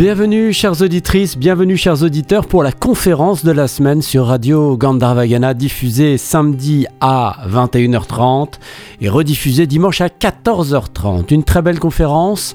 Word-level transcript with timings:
Bienvenue 0.00 0.54
chères 0.54 0.80
auditrices, 0.80 1.36
bienvenue 1.36 1.76
chers 1.76 2.02
auditeurs 2.02 2.46
pour 2.46 2.62
la 2.62 2.72
conférence 2.72 3.44
de 3.44 3.52
la 3.52 3.68
semaine 3.68 4.00
sur 4.00 4.28
Radio 4.28 4.74
Gandharvagana 4.78 5.52
diffusée 5.52 6.16
samedi 6.16 6.86
à 7.02 7.36
21h30 7.46 8.54
et 9.02 9.10
rediffusée 9.10 9.66
dimanche 9.66 10.00
à 10.00 10.08
14h30. 10.08 11.34
Une 11.34 11.44
très 11.44 11.60
belle 11.60 11.78
conférence 11.78 12.54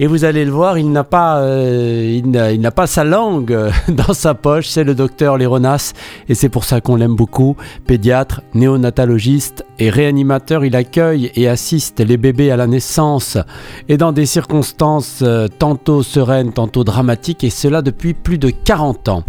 et 0.00 0.08
vous 0.08 0.24
allez 0.24 0.44
le 0.44 0.50
voir, 0.50 0.76
il 0.76 0.90
n'a 0.90 1.04
pas, 1.04 1.38
euh, 1.38 2.70
pas 2.74 2.86
sa 2.88 3.04
langue 3.04 3.52
euh, 3.52 3.70
dans 3.88 4.12
sa 4.12 4.34
poche. 4.34 4.66
C'est 4.66 4.82
le 4.82 4.96
docteur 4.96 5.38
Léronas 5.38 5.92
et 6.28 6.34
c'est 6.34 6.48
pour 6.48 6.64
ça 6.64 6.80
qu'on 6.80 6.96
l'aime 6.96 7.14
beaucoup. 7.14 7.56
Pédiatre, 7.86 8.42
néonatologiste 8.54 9.64
et 9.78 9.90
réanimateur, 9.90 10.64
il 10.64 10.74
accueille 10.74 11.30
et 11.36 11.48
assiste 11.48 12.00
les 12.00 12.16
bébés 12.16 12.50
à 12.50 12.56
la 12.56 12.66
naissance 12.66 13.38
et 13.88 13.96
dans 13.96 14.10
des 14.10 14.26
circonstances 14.26 15.20
euh, 15.22 15.46
tantôt 15.46 16.02
sereines, 16.02 16.52
tantôt 16.52 16.73
dramatiques 16.82 17.44
et 17.44 17.50
cela 17.50 17.82
depuis 17.82 18.14
plus 18.14 18.38
de 18.38 18.50
40 18.50 19.08
ans. 19.08 19.24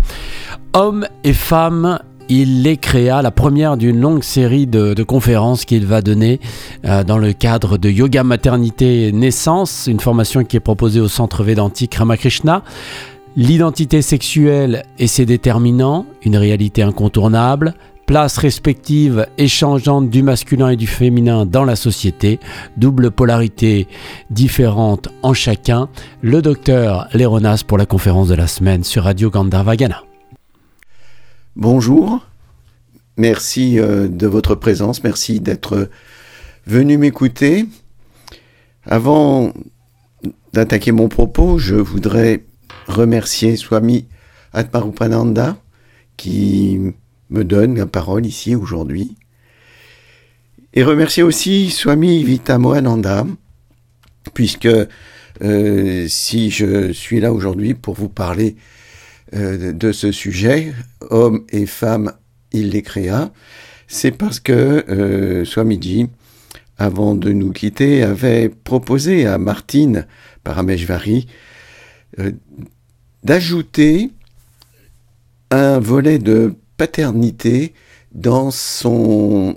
Hommes 0.74 1.08
et 1.24 1.34
femmes 1.34 2.00
il 2.28 2.64
les 2.64 2.78
créa, 2.78 3.22
la 3.22 3.32
première 3.32 3.78
d'une 3.78 4.00
longue 4.00 4.24
série 4.24 4.66
de, 4.66 5.04
conférences 5.04 5.66
qu'il 5.66 5.86
va 5.86 6.02
donner 6.02 6.40
euh, 6.86 7.04
dans 7.04 7.20
le 7.20 7.34
cadre 7.34 7.78
de 7.78 7.90
Yoga 7.90 8.24
Maternité 8.24 9.12
Naissance, 9.12 9.86
une 9.88 10.00
formation 10.00 10.44
qui 10.44 10.58
est 10.58 10.62
proposée 10.62 11.00
au 11.00 11.08
Centre 11.08 11.44
Védantique 11.44 11.94
Ramakrishna. 11.94 12.64
L'identité 13.38 14.02
sexuelle 14.02 14.84
et 14.98 15.08
ses 15.08 15.26
déterminants, 15.26 16.06
une 16.24 16.38
réalité 16.38 16.82
incontournable, 16.82 17.76
place 18.06 18.38
respective 18.38 19.28
et 19.38 19.48
changeante 19.48 20.10
du 20.10 20.22
masculin 20.22 20.70
et 20.70 20.76
du 20.76 20.88
féminin 20.88 21.46
dans 21.46 21.64
la 21.64 21.76
société, 21.76 22.40
double 22.78 23.12
polarité 23.12 23.88
différente 24.30 25.10
en 25.24 25.34
chacun, 25.34 25.90
le 26.22 26.42
docteur 26.42 27.08
Léronas 27.14 27.64
pour 27.68 27.78
la 27.78 27.86
conférence 27.86 28.28
de 28.28 28.36
la 28.36 28.48
semaine 28.48 28.84
sur 28.84 29.04
Radio 29.04 29.30
Gandharvagana. 29.30 30.04
Bonjour, 31.56 32.26
merci 33.18 33.80
euh, 33.80 34.08
de 34.08 34.28
votre 34.28 34.56
présence, 34.56 35.04
merci 35.04 35.40
d'être 35.40 35.90
venu 36.68 36.98
m'écouter. 36.98 37.66
Avant 38.86 39.52
d'attaquer 40.54 40.92
mon 40.92 41.08
propos, 41.08 41.58
je 41.58 41.76
voudrais 41.76 42.44
remercier 42.88 43.58
Swami 43.58 44.08
Atmarupananda 44.54 45.58
qui 46.18 46.94
me 47.36 47.44
donne 47.44 47.76
la 47.76 47.86
parole 47.86 48.26
ici 48.26 48.56
aujourd'hui. 48.56 49.18
Et 50.74 50.84
remercier 50.84 51.22
aussi 51.22 51.70
Swami 51.70 52.24
Vitamoananda, 52.24 53.26
puisque 54.34 54.70
euh, 55.42 56.08
si 56.08 56.50
je 56.50 56.94
suis 56.94 57.20
là 57.20 57.34
aujourd'hui 57.34 57.74
pour 57.74 57.94
vous 57.94 58.08
parler 58.08 58.56
euh, 59.34 59.74
de 59.74 59.92
ce 59.92 60.14
sujet, 60.14 60.74
hommes 61.10 61.44
et 61.50 61.66
femmes, 61.66 62.14
il 62.54 62.70
les 62.70 62.82
créa, 62.82 63.34
c'est 63.88 64.12
parce 64.12 64.40
que 64.40 64.86
euh, 64.90 65.44
Swamiji, 65.44 66.08
avant 66.78 67.16
de 67.16 67.34
nous 67.34 67.52
quitter, 67.52 68.02
avait 68.04 68.48
proposé 68.48 69.26
à 69.28 69.38
Martine 69.38 70.08
Parameshvari 70.44 71.28
euh, 72.20 72.32
d'ajouter 73.24 74.12
un 75.52 75.80
volet 75.80 76.18
de 76.18 76.56
paternité 76.78 77.74
dans 78.14 78.52
son 78.52 79.56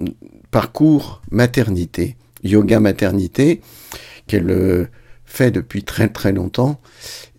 parcours 0.50 1.22
maternité, 1.30 2.16
yoga 2.42 2.80
maternité, 2.80 3.60
qu'elle 4.26 4.88
fait 5.24 5.50
depuis 5.50 5.84
très 5.84 6.08
très 6.08 6.32
longtemps 6.32 6.80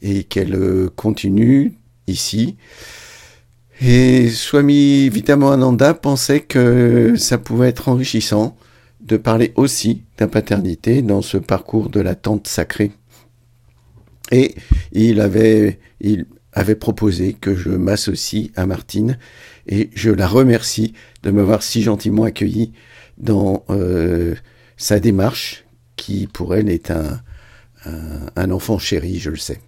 et 0.01 0.23
qu'elle 0.23 0.89
continue 0.95 1.73
ici. 2.07 2.57
Et 3.81 4.29
Swami 4.29 5.09
Vitamoananda 5.09 5.93
pensait 5.93 6.41
que 6.41 7.15
ça 7.17 7.37
pouvait 7.37 7.69
être 7.69 7.87
enrichissant 7.87 8.57
de 8.99 9.15
parler 9.15 9.53
aussi 9.55 10.03
d'un 10.17 10.27
paternité 10.27 11.01
dans 11.01 11.21
ce 11.21 11.37
parcours 11.37 11.89
de 11.89 12.01
la 12.01 12.15
tente 12.15 12.47
sacrée. 12.47 12.91
Et 14.31 14.55
il 14.91 15.21
avait, 15.21 15.79
il 16.01 16.25
avait 16.53 16.75
proposé 16.75 17.33
que 17.33 17.55
je 17.55 17.69
m'associe 17.69 18.51
à 18.55 18.65
Martine 18.65 19.17
et 19.67 19.89
je 19.93 20.09
la 20.09 20.27
remercie 20.27 20.93
de 21.23 21.31
m'avoir 21.31 21.63
si 21.63 21.81
gentiment 21.83 22.23
accueilli 22.23 22.73
dans 23.17 23.63
euh, 23.69 24.35
sa 24.77 24.99
démarche 24.99 25.65
qui 25.95 26.27
pour 26.27 26.55
elle 26.55 26.69
est 26.69 26.91
un, 26.91 27.21
enfant 28.51 28.79
chéri, 28.79 29.19
je 29.19 29.29
le 29.29 29.37
sais. 29.37 29.59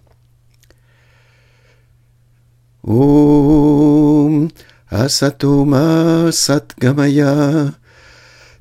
Om 2.84 4.48
Asatoma 4.90 6.32
Satgamaya 6.32 7.70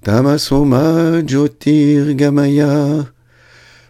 Tamasoma 0.04 1.26
Jyotirgamaya 1.26 3.06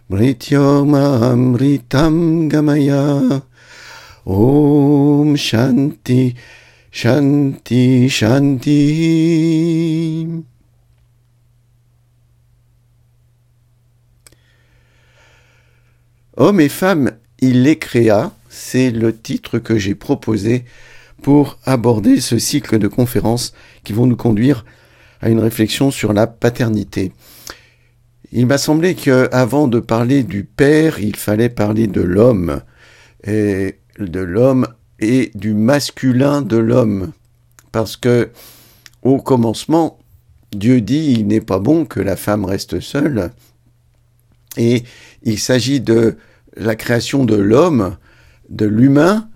Mrityoma 0.08 1.32
Amritam 1.32 2.48
Gamaya 2.48 3.42
Om 4.24 5.36
Shanti 5.36 6.34
Shanti 6.92 8.08
Shanti 8.08 8.68
Hommes 16.36 16.60
et 16.60 16.68
femmes, 16.68 17.12
il 17.40 17.62
les 17.62 17.78
créa 17.78 18.32
c'est 18.48 18.90
le 18.90 19.16
titre 19.16 19.58
que 19.58 19.76
j'ai 19.78 19.94
proposé 19.94 20.64
pour 21.22 21.58
aborder 21.64 22.20
ce 22.20 22.38
cycle 22.38 22.78
de 22.78 22.86
conférences 22.86 23.54
qui 23.82 23.92
vont 23.92 24.06
nous 24.06 24.16
conduire 24.16 24.64
à 25.20 25.30
une 25.30 25.40
réflexion 25.40 25.90
sur 25.90 26.12
la 26.12 26.26
paternité. 26.26 27.12
Il 28.30 28.46
m'a 28.46 28.58
semblé 28.58 28.94
qu'avant 28.94 29.68
de 29.68 29.80
parler 29.80 30.22
du 30.22 30.44
père, 30.44 31.00
il 31.00 31.16
fallait 31.16 31.48
parler 31.48 31.86
de 31.86 32.00
l'homme, 32.00 32.60
et 33.24 33.76
de 33.98 34.20
l'homme 34.20 34.66
et 34.98 35.30
du 35.34 35.54
masculin 35.54 36.42
de 36.42 36.56
l'homme. 36.56 37.12
Parce 37.72 37.96
que, 37.96 38.30
au 39.02 39.18
commencement, 39.18 39.98
Dieu 40.52 40.80
dit 40.80 41.14
il 41.18 41.26
n'est 41.26 41.40
pas 41.40 41.58
bon 41.58 41.84
que 41.84 42.00
la 42.00 42.16
femme 42.16 42.44
reste 42.44 42.80
seule, 42.80 43.32
et 44.56 44.84
il 45.22 45.38
s'agit 45.38 45.80
de 45.80 46.16
la 46.56 46.76
création 46.76 47.24
de 47.24 47.36
l'homme 47.36 47.96
de 48.50 48.66
l'humain 48.66 49.30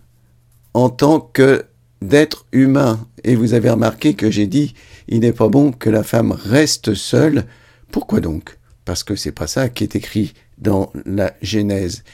en 0.74 0.90
tant 0.90 1.20
que 1.20 1.64
d'être 2.02 2.46
humain. 2.52 3.06
Et 3.24 3.34
vous 3.34 3.54
avez 3.54 3.70
remarqué 3.70 4.14
que 4.14 4.30
j'ai 4.30 4.46
dit, 4.46 4.74
il 5.08 5.20
n'est 5.20 5.32
pas 5.32 5.48
bon 5.48 5.72
que 5.72 5.88
la 5.88 6.02
femme 6.02 6.32
reste 6.32 6.94
seule. 6.94 7.46
Pourquoi 7.90 8.20
donc? 8.20 8.58
Parce 8.84 9.02
que 9.02 9.16
c'est 9.16 9.32
pas 9.32 9.46
ça 9.46 9.70
qui 9.70 9.84
est 9.84 9.96
écrit 9.96 10.34
dans 10.58 10.92
la 11.06 11.32
Genèse. 11.40 12.04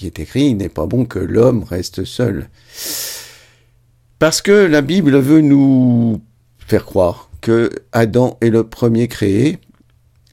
Il 0.00 0.06
est 0.06 0.18
écrit, 0.18 0.46
il 0.46 0.56
n'est 0.56 0.68
pas 0.68 0.86
bon 0.86 1.04
que 1.04 1.18
l'homme 1.18 1.64
reste 1.64 2.04
seul. 2.04 2.48
Parce 4.18 4.42
que 4.42 4.52
la 4.52 4.82
Bible 4.82 5.16
veut 5.18 5.40
nous 5.40 6.22
faire 6.58 6.84
croire 6.84 7.28
que 7.40 7.70
Adam 7.92 8.38
est 8.40 8.50
le 8.50 8.64
premier 8.64 9.08
créé, 9.08 9.58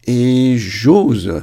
et 0.05 0.55
j'ose, 0.57 1.41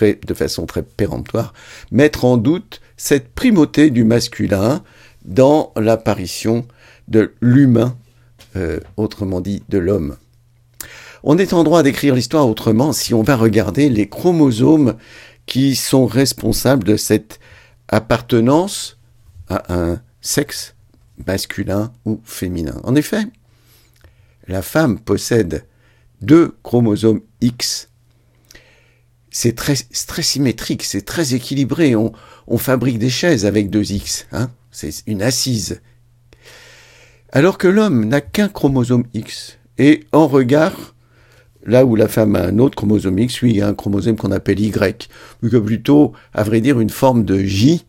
de 0.00 0.34
façon 0.34 0.66
très 0.66 0.82
péremptoire, 0.82 1.54
mettre 1.90 2.24
en 2.24 2.36
doute 2.36 2.80
cette 2.96 3.34
primauté 3.34 3.90
du 3.90 4.04
masculin 4.04 4.82
dans 5.24 5.72
l'apparition 5.76 6.66
de 7.08 7.32
l'humain, 7.40 7.96
euh, 8.56 8.80
autrement 8.96 9.40
dit 9.40 9.62
de 9.68 9.78
l'homme. 9.78 10.16
On 11.22 11.38
est 11.38 11.52
en 11.52 11.64
droit 11.64 11.82
d'écrire 11.82 12.14
l'histoire 12.14 12.48
autrement 12.48 12.92
si 12.92 13.12
on 13.12 13.22
va 13.22 13.36
regarder 13.36 13.88
les 13.88 14.08
chromosomes 14.08 14.94
qui 15.46 15.76
sont 15.76 16.06
responsables 16.06 16.84
de 16.84 16.96
cette 16.96 17.38
appartenance 17.88 18.98
à 19.48 19.74
un 19.74 20.02
sexe 20.20 20.74
masculin 21.26 21.92
ou 22.04 22.20
féminin. 22.24 22.80
En 22.84 22.94
effet, 22.94 23.24
la 24.48 24.62
femme 24.62 24.98
possède 24.98 25.66
deux 26.20 26.56
chromosomes 26.62 27.22
X 27.40 27.88
c'est 29.38 29.54
très, 29.54 29.76
symétrique, 30.22 30.82
c'est 30.82 31.04
très 31.04 31.34
équilibré. 31.34 31.94
On, 31.94 32.10
on, 32.46 32.56
fabrique 32.56 32.98
des 32.98 33.10
chaises 33.10 33.44
avec 33.44 33.68
deux 33.68 33.92
X, 33.92 34.26
hein 34.32 34.50
c'est 34.70 35.02
une 35.06 35.20
assise. 35.20 35.82
Alors 37.32 37.58
que 37.58 37.68
l'homme 37.68 38.06
n'a 38.06 38.22
qu'un 38.22 38.48
chromosome 38.48 39.04
X. 39.12 39.58
Et 39.76 40.04
en 40.12 40.26
regard, 40.26 40.94
là 41.66 41.84
où 41.84 41.96
la 41.96 42.08
femme 42.08 42.36
a 42.36 42.44
un 42.44 42.58
autre 42.58 42.76
chromosome 42.76 43.18
X, 43.18 43.40
lui, 43.40 43.54
il 43.54 43.62
a 43.62 43.68
un 43.68 43.74
chromosome 43.74 44.16
qu'on 44.16 44.30
appelle 44.30 44.60
Y, 44.60 45.08
ou 45.42 45.48
plutôt, 45.60 46.12
à 46.32 46.44
vrai 46.44 46.60
dire, 46.60 46.80
une 46.80 46.90
forme 46.90 47.24
de 47.24 47.38
J. 47.38 47.84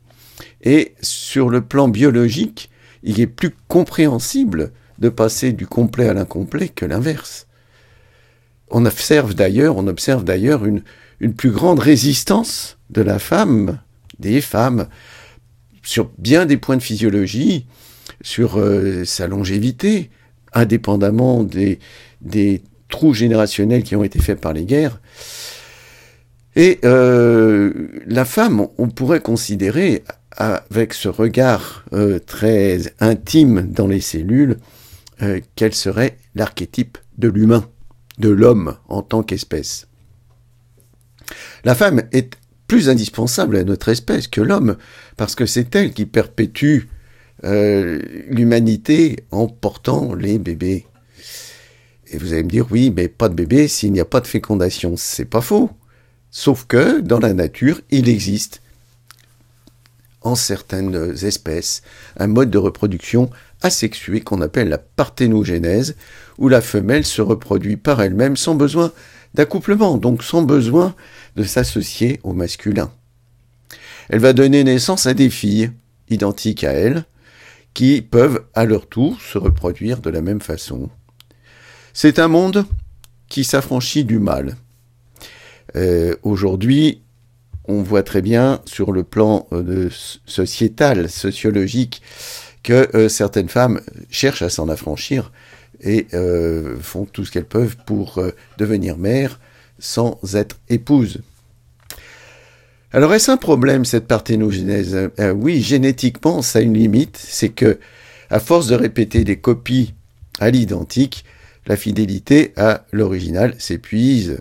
Et 0.63 0.95
sur 1.01 1.49
le 1.49 1.61
plan 1.61 1.87
biologique, 1.87 2.69
il 3.03 3.21
est 3.21 3.27
plus 3.27 3.53
compréhensible 3.67 4.71
de 4.97 5.09
passer 5.09 5.53
du 5.53 5.67
complet 5.67 6.09
à 6.09 6.13
l'incomplet 6.13 6.69
que 6.69 6.85
l'inverse. 6.85 7.47
On 8.69 8.85
observe 8.85 9.35
d'ailleurs, 9.35 9.77
une, 10.65 10.81
plus 11.35 11.51
grande 11.51 11.79
résistance 11.79 12.77
de 12.89 13.01
la 13.01 13.19
femme, 13.19 13.79
des 14.19 14.41
femmes, 14.41 14.87
sur 15.83 16.11
bien 16.17 16.45
des 16.45 16.57
points 16.57 16.77
de 16.77 16.83
physiologie, 16.83 17.67
sur 18.21 18.57
euh, 18.57 19.05
sa 19.05 19.27
longévité, 19.27 20.09
indépendamment 20.53 21.43
des 21.43 21.79
trous 22.89 23.13
générationnels 23.13 23.83
qui 23.83 23.95
ont 23.95 24.03
été 24.03 24.19
faits 24.19 24.39
par 24.39 24.53
les 24.53 24.65
guerres. 24.65 24.99
Et 26.55 26.79
euh, 26.85 27.71
la 28.07 28.25
femme, 28.25 28.67
on 28.77 28.89
pourrait 28.89 29.21
considérer, 29.21 30.03
avec 30.31 30.93
ce 30.93 31.09
regard 31.09 31.85
euh, 31.93 32.19
très 32.19 32.81
intime 32.99 33.71
dans 33.71 33.87
les 33.87 34.01
cellules, 34.01 34.57
qu'elle 35.55 35.73
serait 35.73 36.19
l'archétype 36.35 36.99
de 37.17 37.27
l'humain, 37.27 37.67
de 38.19 38.29
l'homme 38.29 38.75
en 38.87 39.01
tant 39.01 39.23
qu'espèce. 39.23 39.87
La 41.63 41.73
femme 41.73 42.03
est 42.11 42.37
plus 42.67 42.89
indispensable 42.89 43.57
à 43.57 43.63
notre 43.63 43.89
espèce 43.89 44.27
que 44.27 44.41
l'homme, 44.41 44.77
parce 45.15 45.35
que 45.35 45.45
c'est 45.45 45.75
elle 45.75 45.93
qui 45.93 46.05
perpétue 46.05 46.81
euh, 47.43 47.99
l'humanité 48.29 49.25
en 49.31 49.47
portant 49.47 50.13
les 50.13 50.37
bébés. 50.37 50.85
Et 52.09 52.17
vous 52.17 52.33
allez 52.33 52.43
me 52.43 52.49
dire, 52.49 52.67
oui, 52.71 52.91
mais 52.95 53.07
pas 53.07 53.29
de 53.29 53.33
bébé 53.33 53.67
s'il 53.67 53.91
n'y 53.91 53.99
a 53.99 54.05
pas 54.05 54.21
de 54.21 54.27
fécondation. 54.27 54.95
C'est 54.97 55.25
pas 55.25 55.41
faux. 55.41 55.69
Sauf 56.31 56.65
que 56.65 56.99
dans 57.01 57.19
la 57.19 57.33
nature, 57.33 57.81
il 57.89 58.09
existe 58.09 58.61
en 60.21 60.35
certaines 60.35 61.15
espèces 61.23 61.81
un 62.17 62.27
mode 62.27 62.49
de 62.49 62.57
reproduction 62.57 63.29
asexué 63.61 64.21
qu'on 64.21 64.41
appelle 64.41 64.69
la 64.69 64.77
parthénogénèse, 64.77 65.95
où 66.37 66.47
la 66.47 66.61
femelle 66.61 67.05
se 67.05 67.21
reproduit 67.21 67.77
par 67.77 68.01
elle-même 68.01 68.37
sans 68.37 68.55
besoin 68.55 68.91
d'accouplement, 69.33 69.97
donc 69.97 70.23
sans 70.23 70.41
besoin 70.41 70.95
de 71.35 71.43
s'associer 71.43 72.19
au 72.23 72.33
masculin. 72.33 72.91
Elle 74.09 74.19
va 74.19 74.33
donner 74.33 74.63
naissance 74.63 75.05
à 75.05 75.13
des 75.13 75.29
filles 75.29 75.71
identiques 76.09 76.63
à 76.63 76.71
elle, 76.71 77.05
qui 77.73 78.01
peuvent 78.01 78.43
à 78.53 78.65
leur 78.65 78.87
tour 78.87 79.21
se 79.21 79.37
reproduire 79.37 79.99
de 79.99 80.09
la 80.09 80.21
même 80.21 80.41
façon. 80.41 80.89
C'est 81.99 82.19
un 82.19 82.27
monde 82.27 82.67
qui 83.27 83.43
s'affranchit 83.43 84.05
du 84.05 84.19
mal. 84.19 84.55
Euh, 85.75 86.15
aujourd'hui, 86.21 87.01
on 87.67 87.81
voit 87.81 88.03
très 88.03 88.21
bien 88.21 88.61
sur 88.65 88.91
le 88.91 89.01
plan 89.01 89.47
euh, 89.51 89.89
sociétal, 90.27 91.09
sociologique, 91.09 92.03
que 92.61 92.87
euh, 92.95 93.09
certaines 93.09 93.49
femmes 93.49 93.81
cherchent 94.11 94.43
à 94.43 94.51
s'en 94.51 94.69
affranchir 94.69 95.31
et 95.81 96.05
font 96.81 97.05
tout 97.05 97.25
ce 97.25 97.31
qu'elles 97.31 97.45
peuvent 97.45 97.77
pour 97.87 98.21
devenir 98.59 98.95
mères 98.95 99.39
sans 99.79 100.19
être 100.35 100.59
épouses. 100.69 101.21
Alors 102.91 103.11
est-ce 103.15 103.31
un 103.31 103.37
problème 103.37 103.85
cette 103.85 104.05
parthénogénèse 104.05 105.09
euh, 105.19 105.31
Oui, 105.31 105.63
génétiquement, 105.63 106.43
ça 106.43 106.59
a 106.59 106.61
une 106.61 106.77
limite, 106.77 107.17
c'est 107.17 107.49
que 107.49 107.79
à 108.29 108.39
force 108.39 108.67
de 108.67 108.75
répéter 108.75 109.23
des 109.23 109.37
copies 109.37 109.95
à 110.39 110.51
l'identique, 110.51 111.25
la 111.67 111.75
fidélité 111.75 112.53
à 112.55 112.85
l'original 112.91 113.55
s'épuise. 113.59 114.39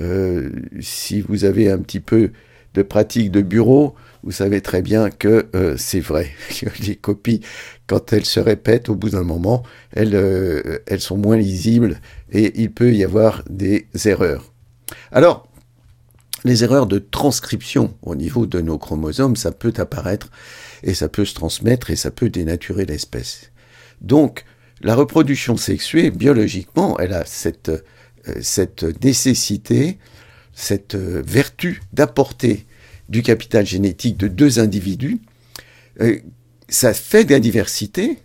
Euh, 0.00 0.50
si 0.80 1.20
vous 1.20 1.44
avez 1.44 1.70
un 1.70 1.78
petit 1.78 2.00
peu 2.00 2.30
de 2.74 2.82
pratique 2.82 3.30
de 3.30 3.40
bureau, 3.40 3.94
vous 4.22 4.32
savez 4.32 4.60
très 4.60 4.82
bien 4.82 5.10
que 5.10 5.46
euh, 5.54 5.76
c'est 5.78 6.00
vrai. 6.00 6.30
Les 6.86 6.96
copies, 6.96 7.40
quand 7.86 8.12
elles 8.12 8.26
se 8.26 8.40
répètent, 8.40 8.88
au 8.88 8.94
bout 8.94 9.10
d'un 9.10 9.22
moment, 9.22 9.62
elles, 9.92 10.80
elles 10.86 11.00
sont 11.00 11.16
moins 11.16 11.36
lisibles 11.36 12.00
et 12.30 12.60
il 12.60 12.70
peut 12.70 12.92
y 12.92 13.04
avoir 13.04 13.42
des 13.48 13.86
erreurs. 14.04 14.52
Alors, 15.10 15.48
les 16.44 16.62
erreurs 16.62 16.86
de 16.86 16.98
transcription 16.98 17.94
au 18.02 18.14
niveau 18.14 18.46
de 18.46 18.60
nos 18.60 18.78
chromosomes, 18.78 19.36
ça 19.36 19.50
peut 19.50 19.74
apparaître 19.78 20.30
et 20.82 20.94
ça 20.94 21.08
peut 21.08 21.24
se 21.24 21.34
transmettre 21.34 21.90
et 21.90 21.96
ça 21.96 22.10
peut 22.10 22.30
dénaturer 22.30 22.84
l'espèce. 22.84 23.50
Donc, 24.00 24.44
la 24.82 24.94
reproduction 24.94 25.56
sexuée, 25.56 26.10
biologiquement, 26.10 26.98
elle 26.98 27.12
a 27.12 27.24
cette, 27.24 27.70
euh, 28.28 28.92
nécessité, 29.02 29.98
cette 30.54 30.94
euh, 30.94 31.22
vertu 31.26 31.82
d'apporter 31.92 32.66
du 33.08 33.22
capital 33.22 33.64
génétique 33.64 34.16
de 34.16 34.28
deux 34.28 34.58
individus. 34.58 35.20
Euh, 36.00 36.18
ça 36.68 36.92
fait 36.92 37.24
de 37.24 37.32
la 37.32 37.40
diversité, 37.40 38.18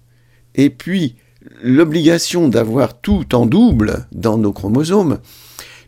et 0.56 0.70
puis 0.70 1.16
l'obligation 1.64 2.48
d'avoir 2.48 3.00
tout 3.00 3.34
en 3.36 3.46
double 3.46 4.08
dans 4.12 4.38
nos 4.38 4.54
chromosomes 4.54 5.20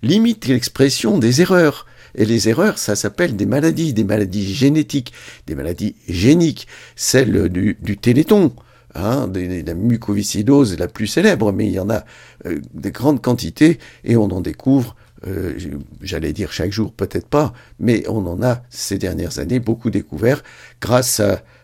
limite 0.03 0.47
l'expression 0.47 1.17
des 1.17 1.41
erreurs. 1.41 1.87
Et 2.15 2.25
les 2.25 2.47
erreurs, 2.47 2.77
ça 2.77 2.95
s'appelle 2.95 3.35
des 3.35 3.47
maladies, 3.47 3.93
des 3.93 4.03
maladies 4.03 4.53
génétiques, 4.53 5.13
des 5.47 5.55
maladies 5.55 5.95
géniques, 6.07 6.67
celle 6.95 7.49
du, 7.49 7.97
téléthon. 7.97 8.53
Hein, 8.95 9.31
la 9.33 9.73
mucoviscidose 9.73 10.73
est 10.73 10.77
la 10.77 10.87
plus 10.87 11.07
célèbre, 11.07 11.51
mais 11.51 11.65
il 11.65 11.73
y 11.73 11.79
en 11.79 11.89
a 11.89 12.03
euh, 12.45 12.59
des 12.73 12.91
grandes 12.91 13.21
quantités 13.21 13.79
et 14.03 14.15
on 14.17 14.25
en 14.25 14.41
découvre, 14.41 14.95
euh, 15.25 15.53
j'allais 16.01 16.31
dire 16.31 16.51
chaque 16.51 16.71
jour, 16.71 16.93
peut-être 16.93 17.27
pas, 17.27 17.53
mais 17.79 18.03
on 18.07 18.25
en 18.27 18.43
a 18.43 18.61
ces 18.69 18.99
dernières 18.99 19.39
années 19.39 19.59
beaucoup 19.59 19.89
découvert 19.89 20.43
grâce 20.79 21.21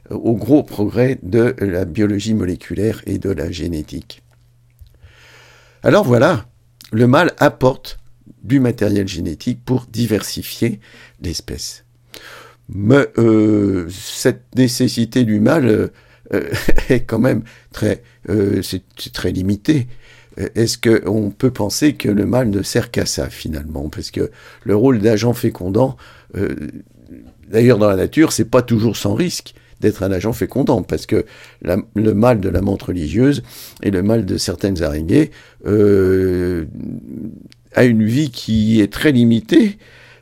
au 0.09 0.35
gros 0.35 0.63
progrès 0.63 1.19
de 1.21 1.55
la 1.59 1.85
biologie 1.85 2.33
moléculaire 2.33 3.01
et 3.05 3.19
de 3.19 3.29
la 3.29 3.51
génétique. 3.51 4.23
Alors 5.83 6.03
voilà, 6.03 6.45
le 6.91 7.05
mal 7.05 7.33
apporte 7.37 7.99
du 8.43 8.59
matériel 8.59 9.07
génétique 9.07 9.63
pour 9.63 9.85
diversifier 9.85 10.79
l'espèce. 11.21 11.85
Mais 12.69 13.07
euh, 13.17 13.87
cette 13.89 14.55
nécessité 14.55 15.23
du 15.23 15.39
mal 15.39 15.91
euh, 16.33 16.41
euh, 16.41 16.53
est 16.89 17.01
quand 17.01 17.19
même 17.19 17.43
très, 17.71 18.03
c'est 18.61 18.83
très 19.13 19.31
limité. 19.31 19.87
Est-ce 20.55 20.77
qu'on 20.77 21.31
peut 21.31 21.51
penser 21.51 21.93
que 21.93 22.07
le 22.07 22.25
mal 22.25 22.49
ne 22.49 22.61
sert 22.61 22.91
qu'à 22.91 23.05
ça 23.05 23.29
finalement? 23.29 23.89
Parce 23.89 24.11
que 24.11 24.31
le 24.63 24.75
rôle 24.75 24.99
d'agent 24.99 25.33
fécondant, 25.33 25.97
d'ailleurs 27.49 27.77
dans 27.77 27.89
la 27.89 27.97
nature, 27.97 28.31
c'est 28.31 28.45
pas 28.45 28.61
toujours 28.61 28.95
sans 28.95 29.15
risque 29.15 29.53
d'être 29.79 30.03
un 30.03 30.11
agent 30.11 30.33
fécondant, 30.33 30.83
parce 30.83 31.05
que 31.05 31.25
le 31.61 32.13
mal 32.13 32.39
de 32.39 32.49
la 32.49 32.61
menthe 32.61 32.83
religieuse 32.83 33.43
et 33.81 33.91
le 33.91 34.03
mal 34.03 34.25
de 34.25 34.37
certaines 34.37 34.83
araignées 34.83 35.31
euh, 35.65 36.65
a 37.73 37.85
une 37.85 38.03
vie 38.03 38.29
qui 38.29 38.81
est 38.81 38.91
très 38.91 39.11
limitée, 39.11 39.77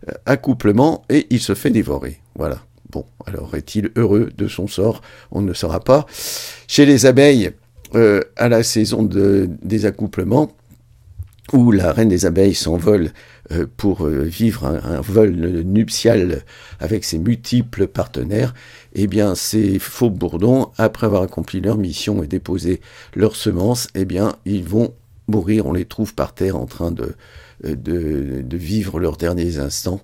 euh, 0.09 0.13
accouplement, 0.25 1.03
et 1.09 1.27
il 1.29 1.39
se 1.39 1.55
fait 1.55 1.71
dévorer. 1.71 2.19
Voilà. 2.35 2.61
Bon, 2.89 3.05
alors 3.25 3.55
est-il 3.55 3.91
heureux 3.95 4.29
de 4.37 4.47
son 4.47 4.67
sort? 4.67 5.01
On 5.31 5.41
ne 5.41 5.47
le 5.47 5.53
saura 5.53 5.81
pas. 5.81 6.05
Chez 6.67 6.85
les 6.85 7.05
abeilles, 7.05 7.51
euh, 7.95 8.21
à 8.37 8.49
la 8.49 8.63
saison 8.63 9.03
de, 9.03 9.49
des 9.61 9.85
accouplements, 9.85 10.51
où 11.53 11.71
la 11.71 11.93
reine 11.93 12.09
des 12.09 12.25
abeilles 12.25 12.55
s'envole 12.55 13.11
euh, 13.51 13.65
pour 13.77 14.05
vivre 14.05 14.65
un, 14.65 14.99
vol 15.01 15.31
nuptial 15.31 16.43
avec 16.79 17.05
ses 17.05 17.17
multiples 17.17 17.87
partenaires, 17.87 18.53
eh 18.93 19.07
bien 19.07 19.35
ces 19.35 19.79
faux 19.79 20.09
bourdons, 20.09 20.71
après 20.77 21.07
avoir 21.07 21.23
accompli 21.23 21.61
leur 21.61 21.77
mission 21.77 22.23
et 22.23 22.27
déposé 22.27 22.81
leurs 23.15 23.35
semences, 23.35 23.87
eh 23.95 24.05
bien 24.05 24.35
ils 24.45 24.65
vont 24.65 24.93
mourir, 25.27 25.65
on 25.65 25.73
les 25.73 25.85
trouve 25.85 26.13
par 26.13 26.33
terre 26.33 26.55
en 26.55 26.65
train 26.65 26.93
euh, 27.65 27.75
de, 27.75 28.57
vivre 28.57 28.99
leurs 28.99 29.17
derniers 29.17 29.59
instants. 29.59 30.01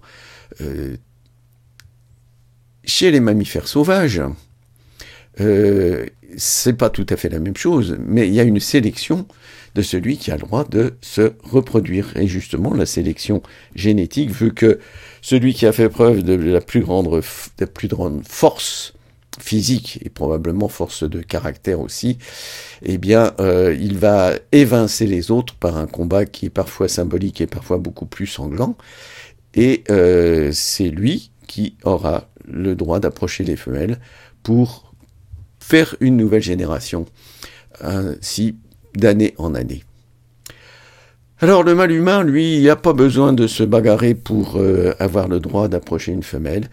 Chez 2.85 3.11
les 3.11 3.19
mammifères 3.19 3.67
sauvages, 3.67 4.21
euh, 5.39 6.05
c'est 6.37 6.73
pas 6.73 6.89
tout 6.89 7.05
à 7.09 7.15
fait 7.15 7.29
la 7.29 7.39
même 7.39 7.55
chose, 7.55 7.97
mais 8.05 8.27
il 8.27 8.33
y 8.33 8.39
a 8.39 8.43
une 8.43 8.59
sélection 8.59 9.27
de 9.75 9.81
celui 9.81 10.17
qui 10.17 10.31
a 10.31 10.35
le 10.35 10.41
droit 10.41 10.65
de 10.65 10.95
se 11.01 11.33
reproduire. 11.43 12.15
Et 12.17 12.27
justement, 12.27 12.73
la 12.73 12.85
sélection 12.85 13.41
génétique 13.75 14.31
veut 14.31 14.51
que 14.51 14.79
celui 15.21 15.53
qui 15.53 15.65
a 15.65 15.71
fait 15.71 15.89
preuve 15.89 16.23
de 16.23 16.33
la 16.33 16.61
plus 16.61 16.81
grande, 16.81 17.09
de 17.09 17.21
la 17.59 17.67
plus 17.67 17.87
grande 17.87 18.21
force 18.27 18.93
physique 19.39 19.99
et 20.03 20.09
probablement 20.09 20.67
force 20.67 21.03
de 21.03 21.21
caractère 21.21 21.79
aussi, 21.79 22.19
eh 22.83 22.97
bien, 22.97 23.33
euh, 23.39 23.75
il 23.79 23.97
va 23.97 24.33
évincer 24.51 25.07
les 25.07 25.31
autres 25.31 25.55
par 25.55 25.77
un 25.77 25.87
combat 25.87 26.25
qui 26.25 26.47
est 26.47 26.51
parfois 26.51 26.87
symbolique 26.87 27.41
et 27.41 27.47
parfois 27.47 27.77
beaucoup 27.77 28.05
plus 28.05 28.27
sanglant. 28.27 28.75
Et 29.55 29.83
euh, 29.89 30.51
c'est 30.53 30.89
lui 30.89 31.31
qui 31.47 31.75
aura 31.83 32.29
le 32.45 32.75
droit 32.75 32.99
d'approcher 32.99 33.43
les 33.43 33.55
femelles 33.55 33.99
pour 34.43 34.93
faire 35.59 35.95
une 35.99 36.17
nouvelle 36.17 36.41
génération, 36.41 37.05
ainsi 37.81 38.55
d'année 38.95 39.33
en 39.37 39.55
année. 39.55 39.83
Alors 41.39 41.63
le 41.63 41.75
mal 41.75 41.91
humain, 41.91 42.23
lui, 42.23 42.57
il 42.57 42.65
n'a 42.65 42.75
pas 42.75 42.93
besoin 42.93 43.33
de 43.33 43.47
se 43.47 43.63
bagarrer 43.63 44.13
pour 44.13 44.57
euh, 44.57 44.93
avoir 44.99 45.27
le 45.27 45.39
droit 45.39 45.67
d'approcher 45.67 46.11
une 46.11 46.23
femelle 46.23 46.69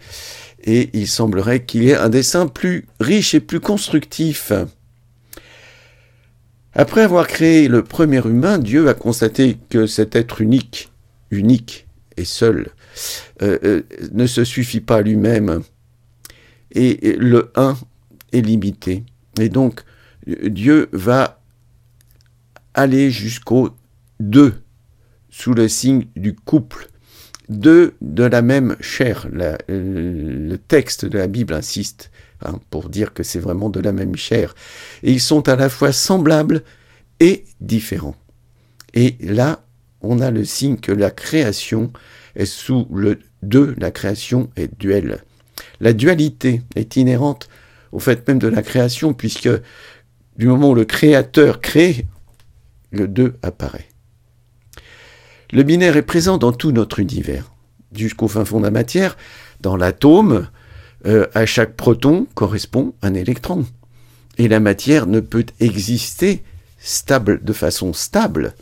et 0.63 0.89
il 0.93 1.07
semblerait 1.07 1.63
qu'il 1.63 1.87
ait 1.89 1.95
un 1.95 2.09
dessin 2.09 2.47
plus 2.47 2.85
riche 2.99 3.33
et 3.33 3.39
plus 3.39 3.59
constructif. 3.59 4.51
Après 6.73 7.01
avoir 7.01 7.27
créé 7.27 7.67
le 7.67 7.83
premier 7.83 8.25
humain, 8.25 8.59
Dieu 8.59 8.87
a 8.87 8.93
constaté 8.93 9.57
que 9.69 9.87
cet 9.87 10.15
être 10.15 10.41
unique, 10.41 10.89
unique 11.31 11.87
et 12.15 12.23
seul, 12.23 12.69
euh, 13.41 13.57
euh, 13.63 13.81
ne 14.11 14.25
se 14.25 14.43
suffit 14.43 14.81
pas 14.81 15.01
lui-même. 15.01 15.61
Et 16.71 17.15
le 17.17 17.51
un 17.55 17.77
est 18.31 18.41
limité. 18.41 19.03
Et 19.39 19.49
donc, 19.49 19.81
Dieu 20.25 20.87
va 20.93 21.41
aller 22.73 23.11
jusqu'au 23.11 23.71
deux, 24.19 24.53
sous 25.29 25.53
le 25.53 25.67
signe 25.67 26.05
du 26.15 26.33
couple. 26.35 26.87
Deux 27.49 27.95
de 27.99 28.23
la 28.23 28.41
même 28.41 28.77
chair. 28.79 29.27
le 29.31 30.55
texte 30.55 31.05
de 31.05 31.17
la 31.17 31.27
Bible 31.27 31.53
insiste 31.53 32.11
hein, 32.45 32.59
pour 32.69 32.87
dire 32.87 33.13
que 33.13 33.23
c'est 33.23 33.39
vraiment 33.39 33.69
de 33.69 33.81
la 33.81 33.91
même 33.91 34.15
chair. 34.15 34.55
Et 35.03 35.11
ils 35.11 35.19
sont 35.19 35.49
à 35.49 35.57
la 35.57 35.67
fois 35.67 35.91
semblables 35.91 36.63
et 37.19 37.43
différents. 37.59 38.15
Et 38.93 39.15
là, 39.19 39.63
on 40.01 40.19
a 40.19 40.31
le 40.31 40.45
signe 40.45 40.77
que 40.77 40.91
la 40.91 41.11
création 41.11 41.91
est 42.35 42.45
sous 42.45 42.87
le 42.93 43.19
deux, 43.43 43.75
la 43.77 43.91
création 43.91 44.49
est 44.55 44.79
duel. 44.79 45.23
La 45.79 45.93
dualité 45.93 46.61
est 46.75 46.95
inhérente 46.95 47.49
au 47.91 47.99
fait 47.99 48.27
même 48.27 48.39
de 48.39 48.47
la 48.47 48.61
création, 48.61 49.13
puisque 49.13 49.49
du 50.37 50.47
moment 50.47 50.69
où 50.71 50.75
le 50.75 50.85
créateur 50.85 51.61
crée, 51.61 52.05
le 52.91 53.07
2 53.07 53.35
apparaît. 53.41 53.87
Le 55.51 55.63
binaire 55.63 55.97
est 55.97 56.01
présent 56.01 56.37
dans 56.37 56.53
tout 56.53 56.71
notre 56.71 56.99
univers, 56.99 57.51
jusqu'au 57.93 58.27
fin 58.27 58.45
fond 58.45 58.59
de 58.59 58.65
la 58.65 58.71
matière, 58.71 59.17
dans 59.59 59.75
l'atome, 59.75 60.47
euh, 61.05 61.27
à 61.33 61.45
chaque 61.45 61.75
proton 61.75 62.27
correspond 62.35 62.93
un 63.01 63.13
électron. 63.13 63.65
Et 64.37 64.47
la 64.47 64.59
matière 64.59 65.07
ne 65.07 65.19
peut 65.19 65.45
exister 65.59 66.43
stable 66.79 67.43
de 67.43 67.53
façon 67.53 67.93
stable 67.93 68.53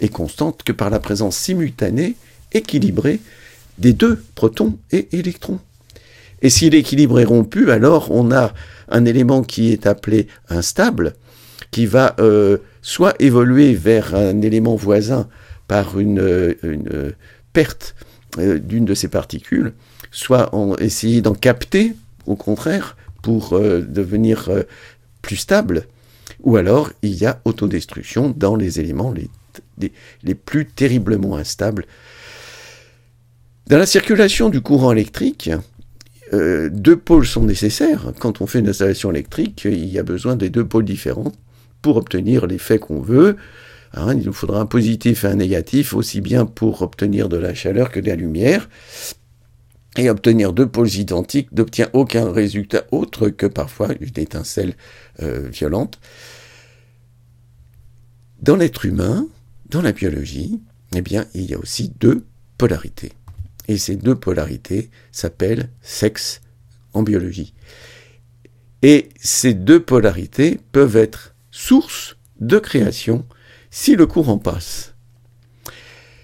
et 0.00 0.08
constante 0.08 0.62
que 0.62 0.72
par 0.72 0.90
la 0.90 1.00
présence 1.00 1.36
simultanée, 1.36 2.16
équilibrée, 2.56 3.20
des 3.78 3.92
deux 3.92 4.22
protons 4.34 4.78
et 4.90 5.08
électrons. 5.12 5.60
Et 6.42 6.50
si 6.50 6.70
l'équilibre 6.70 7.20
est 7.20 7.24
rompu, 7.24 7.70
alors 7.70 8.10
on 8.10 8.30
a 8.30 8.52
un 8.88 9.04
élément 9.04 9.42
qui 9.42 9.72
est 9.72 9.86
appelé 9.86 10.28
instable, 10.48 11.14
qui 11.70 11.86
va 11.86 12.14
euh, 12.20 12.58
soit 12.82 13.14
évoluer 13.20 13.74
vers 13.74 14.14
un 14.14 14.40
élément 14.42 14.76
voisin 14.76 15.28
par 15.66 15.98
une, 15.98 16.20
euh, 16.20 17.12
perte 17.52 17.94
euh, 18.38 18.58
d'une 18.58 18.84
de 18.84 18.94
ses 18.94 19.08
particules, 19.08 19.72
soit 20.10 20.50
essayer 20.78 21.20
d'en 21.20 21.34
capter, 21.34 21.94
au 22.26 22.36
contraire, 22.36 22.96
pour 23.22 23.58
devenir 23.58 24.48
plus 25.20 25.36
stable, 25.36 25.86
ou 26.42 26.56
alors 26.56 26.92
il 27.02 27.14
y 27.14 27.26
a 27.26 27.40
autodestruction 27.44 28.32
dans 28.34 28.54
les 28.54 28.78
éléments 28.78 29.12
les, 29.12 29.92
les 30.22 30.34
plus 30.34 30.64
terriblement 30.64 31.36
instables. 31.36 31.86
Dans 33.68 33.78
la 33.78 33.86
circulation 33.86 34.48
du 34.48 34.60
courant 34.60 34.92
électrique, 34.92 35.50
euh, 36.32 36.70
deux 36.72 36.96
pôles 36.96 37.26
sont 37.26 37.42
nécessaires. 37.42 38.12
Quand 38.20 38.40
on 38.40 38.46
fait 38.46 38.60
une 38.60 38.68
installation 38.68 39.10
électrique, 39.10 39.64
il 39.64 39.86
y 39.86 39.98
a 39.98 40.04
besoin 40.04 40.36
des 40.36 40.50
deux 40.50 40.64
pôles 40.64 40.84
différents 40.84 41.32
pour 41.82 41.96
obtenir 41.96 42.46
l'effet 42.46 42.78
qu'on 42.78 43.00
veut. 43.00 43.36
Hein, 43.92 44.14
il 44.14 44.24
nous 44.24 44.32
faudra 44.32 44.60
un 44.60 44.66
positif 44.66 45.24
et 45.24 45.28
un 45.28 45.34
négatif, 45.34 45.94
aussi 45.94 46.20
bien 46.20 46.46
pour 46.46 46.80
obtenir 46.82 47.28
de 47.28 47.38
la 47.38 47.54
chaleur 47.54 47.90
que 47.90 47.98
de 47.98 48.06
la 48.06 48.14
lumière. 48.14 48.68
Et 49.96 50.10
obtenir 50.10 50.52
deux 50.52 50.68
pôles 50.68 50.94
identiques 50.94 51.50
n'obtient 51.50 51.88
aucun 51.92 52.30
résultat 52.30 52.84
autre 52.92 53.30
que 53.30 53.46
parfois 53.46 53.88
une 53.98 54.22
étincelle 54.22 54.74
euh, 55.22 55.48
violente. 55.48 55.98
Dans 58.40 58.54
l'être 58.54 58.84
humain, 58.84 59.26
dans 59.70 59.82
la 59.82 59.90
biologie, 59.90 60.60
eh 60.94 61.02
bien, 61.02 61.24
il 61.34 61.50
y 61.50 61.54
a 61.54 61.58
aussi 61.58 61.92
deux 61.98 62.24
polarités. 62.58 63.10
Et 63.68 63.78
ces 63.78 63.96
deux 63.96 64.14
polarités 64.14 64.90
s'appellent 65.12 65.70
sexe 65.80 66.40
en 66.92 67.02
biologie. 67.02 67.54
Et 68.82 69.08
ces 69.20 69.54
deux 69.54 69.80
polarités 69.80 70.60
peuvent 70.72 70.96
être 70.96 71.34
source 71.50 72.16
de 72.40 72.58
création 72.58 73.24
si 73.70 73.96
le 73.96 74.06
courant 74.06 74.38
passe. 74.38 74.94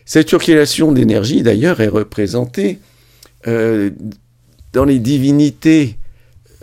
Cette 0.04 0.28
circulation 0.28 0.92
d'énergie, 0.92 1.42
d'ailleurs, 1.42 1.80
est 1.80 1.88
représentée 1.88 2.78
euh, 3.46 3.90
dans 4.72 4.84
les 4.84 4.98
divinités 4.98 5.96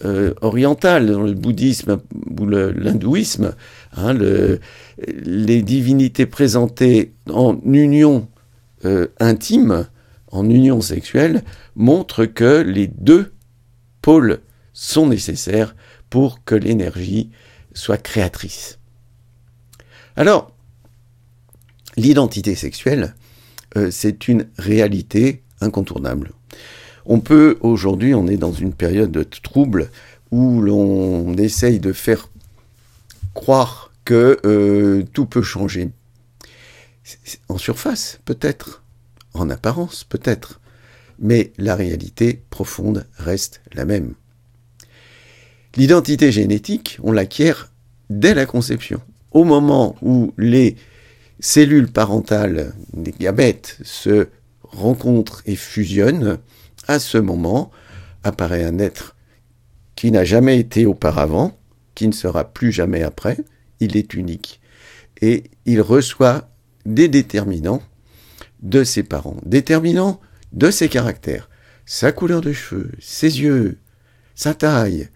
euh, 0.06 0.34
orientales, 0.42 1.08
dans 1.08 1.24
le 1.24 1.34
bouddhisme 1.34 2.00
ou 2.40 2.46
l'hindouisme. 2.46 3.54
Hein, 3.98 4.14
les 5.26 5.62
divinités 5.62 6.26
présentées 6.26 7.12
en 7.30 7.60
union 7.66 8.28
euh, 8.86 9.08
intime 9.20 9.88
en 10.32 10.50
union 10.50 10.82
sexuelle 10.82 11.44
montre 11.76 12.26
que 12.26 12.62
les 12.62 12.88
deux 12.88 13.34
pôles 14.02 14.40
sont 14.74 15.08
nécessaires 15.08 15.76
pour 16.10 16.44
que 16.44 16.56
l'énergie 16.56 17.32
soit 17.74 17.98
créatrice. 17.98 18.80
Alors, 20.16 20.52
l'identité 21.98 22.56
sexuelle, 22.56 23.16
euh, 23.78 23.92
c'est 23.92 24.28
une 24.28 24.48
réalité 24.58 25.44
incontournable. 25.62 26.32
On 27.06 27.20
peut, 27.20 27.58
aujourd'hui, 27.62 28.14
on 28.14 28.28
est 28.28 28.38
dans 28.38 28.52
une 28.52 28.74
période 28.74 29.12
de 29.12 29.24
trouble 29.24 29.90
où 30.32 30.62
l'on 30.62 31.34
essaye 31.36 31.80
de 31.80 31.94
faire 31.94 32.30
croire 33.34 33.92
que 34.06 34.40
euh, 34.46 35.04
tout 35.14 35.26
peut 35.26 35.42
changer. 35.42 35.90
En 37.48 37.58
surface, 37.58 38.20
peut-être, 38.26 38.84
en 39.34 39.50
apparence 39.50 40.04
peut-être, 40.04 40.60
mais 41.20 41.52
la 41.58 41.76
réalité 41.76 42.42
profonde 42.50 43.06
reste 43.18 43.62
la 43.74 43.86
même. 43.86 44.14
L'identité 45.76 46.32
génétique, 46.32 46.98
on 47.04 47.12
l'acquiert 47.12 47.72
dès 48.10 48.34
la 48.34 48.46
conception. 48.46 49.02
Au 49.32 49.44
moment 49.44 49.96
où 50.02 50.34
les 50.38 50.76
cellules 51.40 51.92
parentales 51.92 52.74
des 52.94 53.14
gamètes 53.18 53.78
se 53.84 54.28
rencontrent 54.64 55.42
et 55.46 55.56
fusionnent, 55.56 56.40
à 56.88 57.00
ce 57.00 57.18
moment 57.18 57.72
apparaît 58.24 58.64
un 58.64 58.80
être 58.80 59.16
qui 59.96 60.12
n'a 60.12 60.24
jamais 60.24 60.60
été 60.60 60.86
auparavant, 60.86 61.58
qui 61.94 62.08
ne 62.08 62.14
sera 62.14 62.46
plus 62.46 62.72
jamais 62.72 63.04
après, 63.04 63.38
il 63.80 63.98
est 63.98 64.14
unique. 64.14 64.62
Et 65.22 65.44
il 65.66 65.82
reçoit 65.82 66.50
des 66.86 67.08
déterminants 67.08 67.82
de 68.62 68.84
ses 68.84 69.04
parents, 69.04 69.38
déterminant 69.46 70.20
de 70.52 70.72
ses 70.72 70.90
caractères, 70.90 71.50
sa 71.86 72.12
couleur 72.12 72.42
de 72.42 72.54
cheveux, 72.54 72.92
ses 73.00 73.42
yeux, 73.42 73.78
sa 74.36 74.54
taille, 74.54 75.10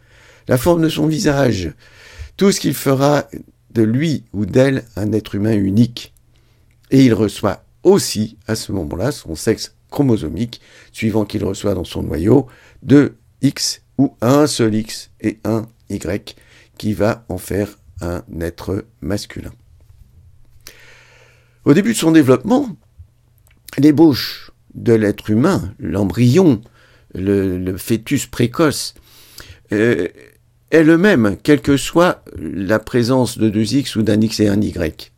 la 0.47 0.57
forme 0.57 0.81
de 0.81 0.89
son 0.89 1.07
visage, 1.07 1.71
tout 2.37 2.51
ce 2.51 2.59
qu'il 2.59 2.73
fera 2.73 3.27
de 3.71 3.83
lui 3.83 4.25
ou 4.33 4.45
d'elle 4.45 4.83
un 4.95 5.11
être 5.11 5.35
humain 5.35 5.53
unique. 5.53 6.13
Et 6.91 7.05
il 7.05 7.13
reçoit 7.13 7.63
aussi, 7.83 8.37
à 8.47 8.55
ce 8.55 8.71
moment-là, 8.71 9.11
son 9.11 9.35
sexe 9.35 9.75
chromosomique, 9.89 10.61
suivant 10.91 11.25
qu'il 11.25 11.43
reçoit 11.45 11.73
dans 11.73 11.83
son 11.83 12.03
noyau 12.03 12.47
deux 12.81 13.17
X 13.41 13.81
ou 13.97 14.15
un 14.21 14.47
seul 14.47 14.73
X 14.75 15.11
et 15.21 15.39
un 15.43 15.67
Y, 15.89 16.35
qui 16.77 16.93
va 16.93 17.25
en 17.29 17.37
faire 17.37 17.77
un 18.01 18.23
être 18.41 18.85
masculin. 19.01 19.53
Au 21.65 21.73
début 21.73 21.93
de 21.93 21.97
son 21.97 22.11
développement, 22.11 22.75
l'ébauche 23.77 24.51
de 24.73 24.93
l'être 24.93 25.29
humain, 25.29 25.73
l'embryon, 25.79 26.61
le, 27.13 27.77
fœtus 27.77 28.25
précoce, 28.27 28.95
euh, 29.71 30.07
est 30.71 30.83
le 30.83 30.97
même, 30.97 31.37
quelle 31.41 31.61
que 31.61 31.77
soit 31.77 32.23
la 32.35 32.79
présence 32.79 33.37
de 33.37 33.49
deux 33.49 33.75
X 33.75 33.95
ou 33.95 34.01
d'un 34.01 34.19
X 34.19 34.39
et 34.39 34.47
un 34.47 34.59
Y. 34.59 35.11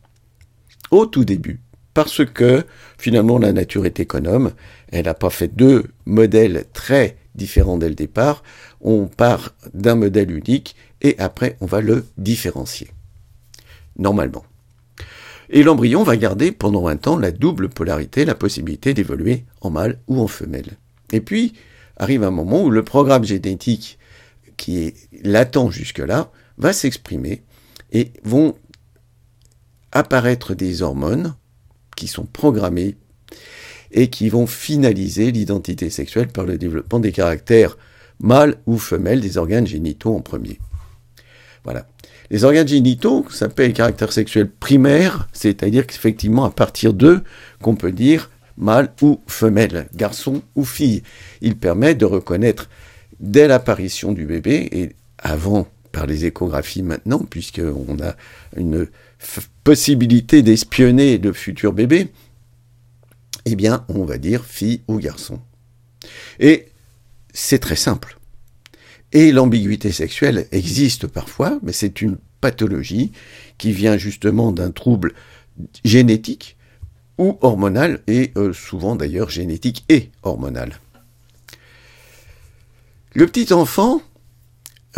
Au 0.90 1.06
tout 1.06 1.24
début. 1.24 1.60
Parce 1.94 2.26
que, 2.26 2.64
finalement, 2.98 3.38
la 3.38 3.52
nature 3.52 3.86
est 3.86 4.00
économe. 4.00 4.52
Elle 4.92 5.06
n'a 5.06 5.14
pas 5.14 5.30
fait 5.30 5.48
deux 5.48 5.84
modèles 6.04 6.66
très 6.74 7.16
différents 7.34 7.78
dès 7.78 7.88
le 7.88 7.94
départ. 7.94 8.42
On 8.82 9.06
part 9.06 9.54
d'un 9.72 9.94
modèle 9.94 10.30
unique 10.30 10.76
et 11.00 11.16
après, 11.18 11.56
on 11.62 11.66
va 11.66 11.80
le 11.80 12.04
différencier. 12.18 12.88
Normalement. 13.98 14.44
Et 15.50 15.62
l'embryon 15.62 16.02
va 16.02 16.16
garder 16.16 16.52
pendant 16.52 16.88
un 16.88 16.96
temps 16.96 17.16
la 17.16 17.30
double 17.30 17.68
polarité, 17.68 18.24
la 18.24 18.34
possibilité 18.34 18.94
d'évoluer 18.94 19.44
en 19.60 19.70
mâle 19.70 19.98
ou 20.08 20.20
en 20.20 20.26
femelle. 20.26 20.76
Et 21.12 21.20
puis, 21.20 21.54
arrive 21.96 22.24
un 22.24 22.30
moment 22.30 22.62
où 22.62 22.70
le 22.70 22.82
programme 22.82 23.24
génétique 23.24 23.98
qui 24.56 24.78
est 24.78 24.94
latent 25.22 25.70
jusque-là 25.70 26.30
va 26.58 26.72
s'exprimer 26.72 27.42
et 27.92 28.12
vont 28.24 28.54
apparaître 29.92 30.54
des 30.54 30.82
hormones 30.82 31.34
qui 31.96 32.08
sont 32.08 32.26
programmées 32.26 32.96
et 33.92 34.10
qui 34.10 34.28
vont 34.28 34.46
finaliser 34.46 35.30
l'identité 35.30 35.90
sexuelle 35.90 36.28
par 36.28 36.44
le 36.44 36.58
développement 36.58 36.98
des 36.98 37.12
caractères 37.12 37.78
mâles 38.20 38.56
ou 38.66 38.78
femelles 38.78 39.20
des 39.20 39.38
organes 39.38 39.66
génitaux 39.66 40.14
en 40.14 40.20
premier. 40.20 40.58
Voilà. 41.64 41.86
Les 42.30 42.44
organes 42.44 42.68
génitaux 42.68 43.24
s'appellent 43.30 43.72
caractère 43.72 44.12
sexuel 44.12 44.50
primaire, 44.50 45.28
c'est-à-dire 45.32 45.86
qu'effectivement, 45.86 46.44
à 46.44 46.50
partir 46.50 46.92
d'eux, 46.92 47.22
qu'on 47.62 47.76
peut 47.76 47.92
dire 47.92 48.30
mâle 48.56 48.92
ou 49.02 49.20
femelle, 49.26 49.88
garçon 49.94 50.42
ou 50.54 50.64
fille. 50.64 51.02
Il 51.40 51.56
permet 51.56 51.94
de 51.94 52.04
reconnaître 52.04 52.68
dès 53.20 53.48
l'apparition 53.48 54.12
du 54.12 54.26
bébé 54.26 54.68
et 54.72 54.96
avant 55.18 55.66
par 55.92 56.06
les 56.06 56.26
échographies 56.26 56.82
maintenant, 56.82 57.20
puisqu'on 57.20 57.96
a 58.02 58.16
une 58.56 58.86
possibilité 59.64 60.42
d'espionner 60.42 61.18
le 61.18 61.32
futur 61.32 61.72
bébé, 61.72 62.12
eh 63.46 63.56
bien, 63.56 63.84
on 63.88 64.04
va 64.04 64.18
dire 64.18 64.44
fille 64.44 64.82
ou 64.88 64.98
garçon. 64.98 65.40
Et 66.38 66.66
c'est 67.32 67.60
très 67.60 67.76
simple. 67.76 68.15
Et 69.12 69.32
l'ambiguïté 69.32 69.92
sexuelle 69.92 70.46
existe 70.52 71.06
parfois, 71.06 71.58
mais 71.62 71.72
c'est 71.72 72.02
une 72.02 72.18
pathologie 72.40 73.12
qui 73.58 73.72
vient 73.72 73.96
justement 73.96 74.52
d'un 74.52 74.70
trouble 74.70 75.14
génétique 75.84 76.56
ou 77.18 77.38
hormonal, 77.40 78.02
et 78.06 78.32
euh, 78.36 78.52
souvent 78.52 78.94
d'ailleurs 78.94 79.30
génétique 79.30 79.84
et 79.88 80.10
hormonal. 80.22 80.80
Le 83.14 83.26
petit 83.26 83.54
enfant 83.54 84.02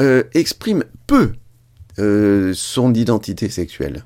euh, 0.01 0.25
exprime 0.35 0.85
peu 1.07 1.35
euh, 2.01 2.53
son 2.55 2.93
identité 2.95 3.49
sexuelle. 3.49 4.05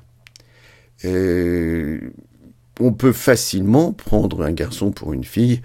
on 2.79 2.93
peut 2.93 3.13
facilement 3.13 3.93
prendre 3.93 4.43
un 4.43 4.51
garçon 4.51 4.91
pour 4.91 5.13
une 5.13 5.23
fille 5.23 5.61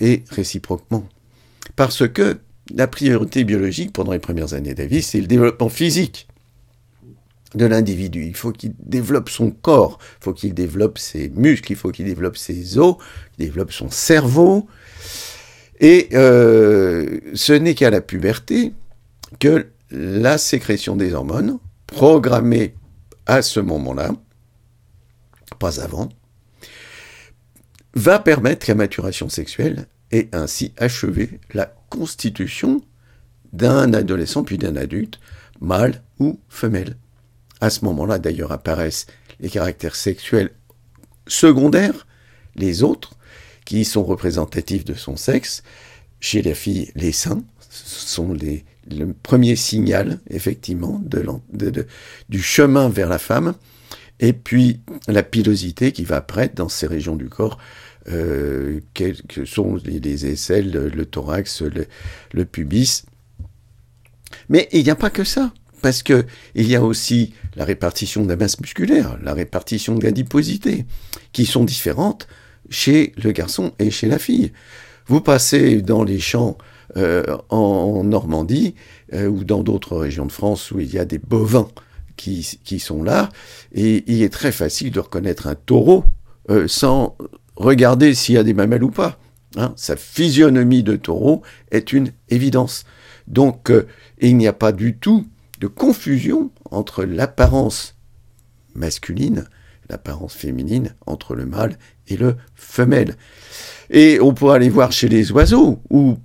et 0.00 0.24
réciproquement. 0.30 1.06
Parce 1.74 2.08
que 2.08 2.38
la 2.74 2.86
priorité 2.86 3.44
biologique 3.44 3.92
pendant 3.92 4.12
les 4.12 4.18
premières 4.18 4.54
années 4.54 4.74
de 4.74 4.82
la 4.82 4.86
vie, 4.86 5.02
c'est 5.02 5.20
le 5.20 5.26
développement 5.26 5.68
physique 5.68 6.28
de 7.54 7.64
l'individu. 7.64 8.24
Il 8.26 8.36
faut 8.36 8.52
qu'il 8.52 8.74
développe 8.78 9.28
son 9.28 9.50
corps, 9.50 9.98
il 10.20 10.24
faut 10.24 10.32
qu'il 10.32 10.54
développe 10.54 10.98
ses 10.98 11.28
muscles, 11.30 11.72
il 11.72 11.76
faut 11.76 11.90
qu'il 11.90 12.06
développe 12.06 12.36
ses 12.36 12.78
os, 12.78 12.96
qu'il 13.36 13.46
développe 13.46 13.72
son 13.72 13.90
cerveau. 13.90 14.66
Et 15.80 16.08
euh, 16.14 17.20
ce 17.34 17.52
n'est 17.52 17.74
qu'à 17.74 17.90
la 17.90 18.00
puberté 18.00 18.72
que 19.38 19.68
la 19.90 20.38
sécrétion 20.38 20.96
des 20.96 21.12
hormones, 21.12 21.58
programmée 21.86 22.74
à 23.26 23.42
ce 23.42 23.60
moment-là, 23.60 24.10
pas 25.58 25.80
avant, 25.80 26.08
va 27.94 28.18
permettre 28.18 28.66
la 28.68 28.74
maturation 28.74 29.28
sexuelle 29.28 29.86
et 30.12 30.28
ainsi 30.32 30.72
achever 30.76 31.40
la 31.54 31.75
constitution 31.90 32.82
d'un 33.52 33.92
adolescent 33.94 34.44
puis 34.44 34.58
d'un 34.58 34.76
adulte, 34.76 35.18
mâle 35.60 36.02
ou 36.18 36.38
femelle. 36.48 36.96
À 37.60 37.70
ce 37.70 37.84
moment-là, 37.84 38.18
d'ailleurs, 38.18 38.52
apparaissent 38.52 39.06
les 39.40 39.48
caractères 39.48 39.96
sexuels 39.96 40.50
secondaires, 41.26 42.06
les 42.54 42.82
autres, 42.82 43.14
qui 43.64 43.84
sont 43.84 44.04
représentatifs 44.04 44.84
de 44.84 44.94
son 44.94 45.16
sexe. 45.16 45.62
Chez 46.20 46.42
la 46.42 46.54
fille, 46.54 46.90
les 46.94 47.12
seins 47.12 47.42
sont 47.68 48.32
les, 48.32 48.64
le 48.90 49.12
premier 49.12 49.56
signal, 49.56 50.20
effectivement, 50.30 51.02
du 52.28 52.42
chemin 52.42 52.88
vers 52.88 53.08
la 53.08 53.18
femme. 53.18 53.54
Et 54.18 54.32
puis 54.32 54.80
la 55.08 55.22
pilosité 55.22 55.92
qui 55.92 56.04
va 56.04 56.16
apparaître 56.16 56.54
dans 56.54 56.70
ces 56.70 56.86
régions 56.86 57.16
du 57.16 57.28
corps, 57.28 57.58
euh, 58.08 58.80
que 58.94 59.44
sont 59.44 59.78
les, 59.84 60.26
aisselles, 60.26 60.70
le, 60.70 61.06
thorax, 61.06 61.62
le 62.32 62.44
pubis. 62.44 63.04
Mais 64.48 64.68
il 64.72 64.84
n'y 64.84 64.90
a 64.90 64.96
pas 64.96 65.10
que 65.10 65.24
ça 65.24 65.52
parce 65.82 66.02
que 66.02 66.24
il 66.54 66.66
y 66.66 66.74
a 66.74 66.82
aussi 66.82 67.32
la 67.54 67.64
répartition 67.64 68.24
de 68.24 68.28
la 68.28 68.36
masse 68.36 68.58
musculaire, 68.60 69.18
la 69.22 69.34
répartition 69.34 69.94
de 69.94 70.04
l'adiposité, 70.04 70.84
qui 71.32 71.46
sont 71.46 71.64
différentes 71.64 72.26
chez 72.70 73.12
le 73.22 73.32
garçon 73.32 73.72
et 73.78 73.90
chez 73.90 74.08
la 74.08 74.18
fille. 74.18 74.52
Vous 75.06 75.20
passez 75.20 75.82
dans 75.82 76.02
les 76.02 76.18
champs 76.18 76.58
euh, 76.96 77.24
en, 77.50 78.02
Normandie 78.04 78.74
euh, 79.12 79.28
ou 79.28 79.44
dans 79.44 79.62
d'autres 79.62 79.96
régions 79.96 80.26
de 80.26 80.32
France 80.32 80.70
où 80.70 80.80
il 80.80 80.92
y 80.92 80.98
a 80.98 81.04
des 81.04 81.18
bovins 81.18 81.68
qui, 82.16 82.58
qui, 82.64 82.80
sont 82.80 83.02
là, 83.02 83.28
et 83.72 84.02
il 84.06 84.22
est 84.22 84.32
très 84.32 84.52
facile 84.52 84.90
de 84.90 85.00
reconnaître 85.00 85.46
un 85.46 85.54
taureau 85.54 86.04
euh, 86.48 86.66
sans 86.66 87.16
regarder 87.56 88.14
s'il 88.14 88.34
y 88.34 88.38
a 88.38 88.44
des 88.44 88.54
mamelles 88.54 88.84
ou 88.84 88.90
pas. 88.90 89.18
Hein. 89.56 89.72
Sa 89.76 89.96
physionomie 89.96 90.82
de 90.82 90.96
taureau 90.96 91.42
est 91.70 91.92
une 91.92 92.12
évidence. 92.28 92.84
Donc, 93.26 93.72
il 94.18 94.36
n'y 94.36 94.46
a 94.46 94.52
pas 94.52 94.72
du 94.72 94.96
tout 94.96 95.26
de 95.60 95.66
confusion 95.66 96.50
entre 96.70 97.04
l'apparence 97.04 97.96
masculine, 98.74 99.46
l'apparence 99.88 100.34
féminine, 100.34 100.94
entre 101.06 101.34
le 101.34 101.46
mâle 101.46 101.78
et 102.08 102.16
le 102.16 102.36
femelle. 102.54 103.16
Et 103.90 104.18
on 104.20 104.34
pourra 104.34 104.56
aller 104.56 104.68
voir 104.68 104.92
chez 104.92 105.08
les 105.08 105.32
oiseaux, 105.32 105.80
où 105.90 106.18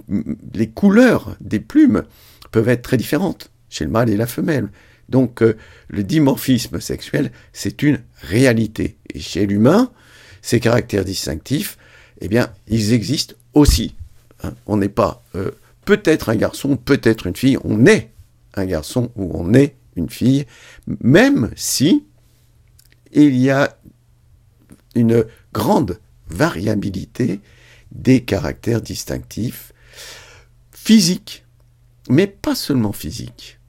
les 0.54 0.70
couleurs 0.70 1.36
des 1.39 1.60
plumes 1.60 2.04
peuvent 2.52 2.70
être 2.70 2.82
très 2.82 2.98
différentes, 2.98 3.52
chez 3.70 3.86
le 3.86 3.91
mâle 3.91 4.10
et 4.10 4.17
la 4.17 4.28
femelle. 4.28 4.70
Donc 5.10 5.41
euh, 5.41 5.58
le 5.89 6.04
dimorphisme 6.04 6.80
sexuel, 6.80 7.32
c'est 7.54 7.84
une 7.84 8.00
réalité. 8.22 8.98
Et 9.13 9.20
chez 9.20 9.46
l'humain, 9.46 9.91
ces 10.41 10.60
caractères 10.60 11.06
distinctifs, 11.06 11.77
eh 12.19 12.27
bien, 12.27 12.51
ils 12.67 12.93
existent 12.93 13.36
aussi. 13.54 13.95
Hein. 14.43 14.54
on 14.65 14.77
n'est 14.77 14.89
pas 14.89 15.23
euh, 15.36 15.51
peut-être 15.86 16.30
un 16.30 16.36
garçon, 16.36 16.77
peut-être 16.77 17.27
une 17.27 17.36
fille, 17.36 17.58
on 17.63 17.86
est 17.86 18.10
un 18.56 18.65
garçon 18.65 19.12
ou 19.15 19.32
on 19.34 19.54
est 19.54 19.75
une 19.95 20.10
fille, 20.10 20.45
même 21.01 21.51
si 21.56 22.06
il 23.12 23.36
y 23.36 23.49
a 23.49 23.77
une 24.95 25.25
grande 25.54 25.99
variabilité 26.30 27.39
des 27.91 28.21
caractères 28.23 28.82
distinctifs 28.82 29.73
physiques, 30.71 31.45
mais 32.10 32.27
pas 32.27 32.56
seulement 32.56 32.93
physiques, 32.93 33.60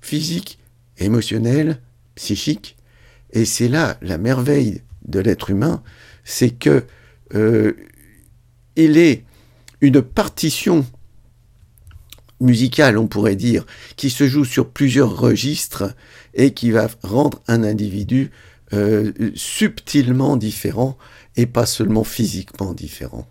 physiques, 0.00 0.58
émotionnels, 0.98 1.80
psychiques, 2.14 2.76
et 3.32 3.44
c'est 3.44 3.68
là 3.68 3.98
la 4.00 4.16
merveille 4.16 4.82
de 5.06 5.20
l'être 5.20 5.50
humain, 5.50 5.82
c'est 6.24 6.50
que 6.50 6.84
euh, 7.34 7.74
il 8.76 8.98
est 8.98 9.24
une 9.80 10.02
partition 10.02 10.84
musical, 12.40 12.98
on 12.98 13.06
pourrait 13.06 13.36
dire, 13.36 13.64
qui 13.96 14.10
se 14.10 14.26
joue 14.26 14.44
sur 14.44 14.68
plusieurs 14.68 15.16
registres 15.16 15.94
et 16.34 16.52
qui 16.52 16.70
va 16.70 16.88
rendre 17.02 17.42
un 17.48 17.62
individu 17.62 18.30
euh, 18.72 19.12
subtilement 19.34 20.36
différent 20.36 20.98
et 21.36 21.46
pas 21.46 21.66
seulement 21.66 22.04
physiquement 22.04 22.72
différent. 22.72 23.28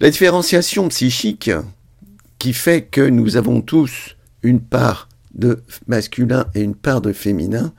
La 0.00 0.10
différenciation 0.10 0.88
psychique 0.88 1.50
qui 2.38 2.52
fait 2.52 2.82
que 2.82 3.00
nous 3.00 3.36
avons 3.36 3.62
tous 3.62 4.16
une 4.42 4.60
part 4.60 5.08
de 5.34 5.62
masculin 5.86 6.46
et 6.54 6.60
une 6.60 6.74
part 6.74 7.00
de 7.00 7.12
féminin, 7.12 7.72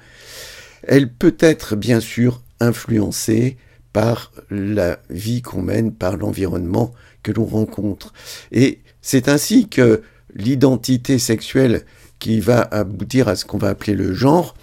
elle 0.84 1.12
peut 1.12 1.36
être 1.40 1.76
bien 1.76 2.00
sûr 2.00 2.42
influencée 2.60 3.58
par 3.94 4.32
la 4.50 5.00
vie 5.10 5.42
qu'on 5.42 5.62
mène, 5.62 5.92
par 5.92 6.18
l'environnement 6.18 6.92
que 7.24 7.32
l'on 7.32 7.46
rencontre. 7.46 8.14
Et 8.52 8.82
c'est 9.02 9.30
ainsi 9.30 9.70
que 9.70 10.04
l'identité 10.36 11.20
sexuelle 11.20 11.84
qui 12.20 12.40
va 12.40 12.62
aboutir 12.62 13.28
à 13.28 13.36
ce 13.36 13.46
qu'on 13.46 13.58
va 13.58 13.70
appeler 13.70 13.94
le 13.94 14.14
genre 14.14 14.56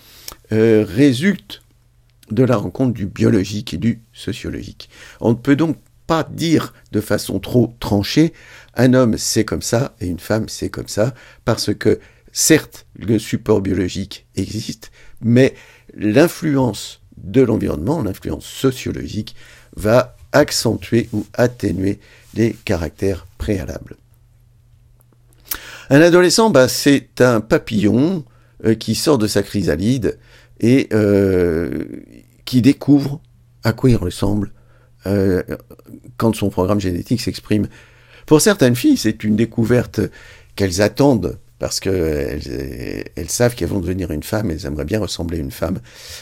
euh, 0.52 0.84
résulte 0.86 1.62
de 2.30 2.44
la 2.44 2.56
rencontre 2.56 2.94
du 2.94 3.06
biologique 3.06 3.74
et 3.74 3.78
du 3.78 4.02
sociologique. 4.12 4.88
On 5.20 5.30
ne 5.30 5.34
peut 5.34 5.56
donc 5.56 5.76
pas 6.06 6.24
dire 6.24 6.74
de 6.92 7.00
façon 7.00 7.38
trop 7.38 7.74
tranchée 7.80 8.32
un 8.74 8.92
homme 8.94 9.16
c'est 9.16 9.44
comme 9.44 9.62
ça 9.62 9.94
et 10.00 10.06
une 10.06 10.18
femme 10.18 10.48
c'est 10.48 10.68
comme 10.68 10.88
ça 10.88 11.14
parce 11.44 11.74
que 11.74 11.98
certes 12.30 12.86
le 12.94 13.18
support 13.18 13.62
biologique 13.62 14.26
existe 14.36 14.90
mais 15.22 15.54
l'influence 15.94 17.00
de 17.30 17.42
l'environnement, 17.42 18.02
l'influence 18.02 18.46
sociologique 18.46 19.34
va 19.76 20.16
accentuer 20.32 21.08
ou 21.12 21.26
atténuer 21.34 22.00
les 22.34 22.52
caractères 22.64 23.26
préalables. 23.38 23.96
Un 25.90 26.00
adolescent, 26.00 26.50
bah, 26.50 26.68
c'est 26.68 27.20
un 27.20 27.40
papillon 27.40 28.24
euh, 28.64 28.74
qui 28.74 28.94
sort 28.94 29.18
de 29.18 29.26
sa 29.26 29.42
chrysalide 29.42 30.18
et 30.60 30.88
euh, 30.92 31.84
qui 32.44 32.62
découvre 32.62 33.20
à 33.62 33.72
quoi 33.72 33.90
il 33.90 33.96
ressemble 33.96 34.52
euh, 35.06 35.42
quand 36.16 36.34
son 36.34 36.50
programme 36.50 36.80
génétique 36.80 37.20
s'exprime. 37.20 37.68
Pour 38.26 38.40
certaines 38.40 38.76
filles, 38.76 38.96
c'est 38.96 39.24
une 39.24 39.36
découverte 39.36 40.00
qu'elles 40.56 40.80
attendent 40.80 41.38
parce 41.64 41.80
qu'elles 41.80 42.42
elles 43.16 43.30
savent 43.30 43.54
qu'elles 43.54 43.70
vont 43.70 43.80
devenir 43.80 44.10
une 44.10 44.22
femme, 44.22 44.50
elles 44.50 44.66
aimeraient 44.66 44.84
bien 44.84 45.00
ressembler 45.00 45.38
à 45.38 45.40
une 45.40 45.50
femme. 45.50 45.78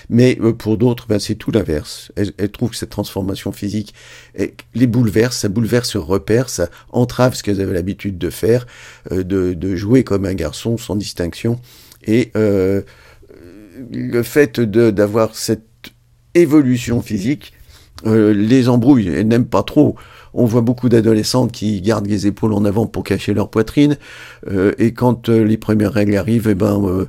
Mais 0.09 0.39
euh, 0.41 0.53
pour 0.53 0.79
d'autres, 0.79 1.09
ben, 1.09 1.19
c'est 1.19 1.35
tout 1.35 1.51
l'inverse. 1.51 2.13
Elles, 2.15 2.53
trouvent 2.53 2.71
que 2.71 2.77
cette 2.77 2.91
transformation 2.91 3.51
physique 3.51 3.93
les 4.37 4.87
bouleverse, 4.87 5.39
ça 5.39 5.49
bouleverse 5.49 5.97
leurs 5.97 6.07
repères, 6.07 6.49
ça 6.49 6.69
entrave 6.93 7.35
ce 7.35 7.43
qu'elles 7.43 7.61
avaient 7.61 7.75
l'habitude 7.75 8.19
de 8.19 8.31
faire, 8.31 8.69
euh, 9.11 9.25
de, 9.25 9.75
jouer 9.75 10.05
comme 10.05 10.27
un 10.27 10.35
garçon 10.35 10.79
sans 10.79 10.95
distinction. 10.95 11.59
Et 12.05 12.31
euh, 12.37 12.83
le 13.91 14.23
fait 14.23 14.61
d'avoir 14.61 15.35
cette 15.35 15.91
évolution 16.35 17.03
physique 17.03 17.53
les 18.05 18.69
embrouille. 18.69 19.09
Elles 19.09 19.27
n'aiment 19.27 19.45
pas 19.45 19.65
trop 19.65 19.97
on 20.35 20.45
voit 20.45 20.61
beaucoup 20.61 20.89
d'adolescentes 20.89 21.53
qui 21.53 21.81
gardent 21.81 22.07
les 22.07 22.27
épaules 22.27 22.53
en 22.53 22.65
avant 22.65 22.87
pour 22.87 23.05
cacher 23.05 23.35
leur 23.35 23.51
poitrine. 23.51 23.97
Euh, 24.49 24.73
et 24.79 24.93
quand 24.93 25.29
euh, 25.29 25.45
les 25.45 25.57
premières 25.57 25.93
règles 25.93 26.17
arrivent, 26.17 26.49
eh 26.49 26.55
ben, 26.55 27.07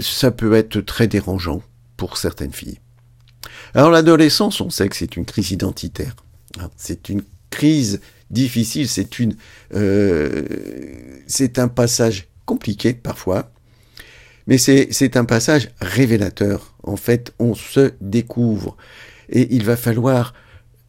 ça 0.00 0.30
peut 0.30 0.54
être 0.54 0.80
très 0.80 1.06
dérangeant 1.06 1.62
pour 1.96 2.18
certaines 2.18 2.52
filles. 2.52 2.78
Alors 3.74 3.90
l'adolescence, 3.90 4.60
on 4.60 4.70
sait 4.70 4.88
que 4.88 4.96
c'est 4.96 5.16
une 5.16 5.24
crise 5.24 5.50
identitaire. 5.50 6.14
Hein. 6.60 6.70
C'est 6.76 7.08
une 7.08 7.22
crise 7.50 8.00
difficile, 8.30 8.88
c'est 8.88 9.18
une, 9.18 9.34
c'est 11.26 11.58
un 11.58 11.68
passage 11.68 12.28
compliqué 12.44 12.92
parfois, 12.92 13.50
mais 14.46 14.58
c'est 14.58 15.16
un 15.16 15.24
passage 15.24 15.70
révélateur. 15.80 16.74
En 16.82 16.96
fait, 16.96 17.32
on 17.38 17.54
se 17.54 17.92
découvre 18.00 18.76
et 19.28 19.54
il 19.54 19.64
va 19.64 19.76
falloir 19.76 20.34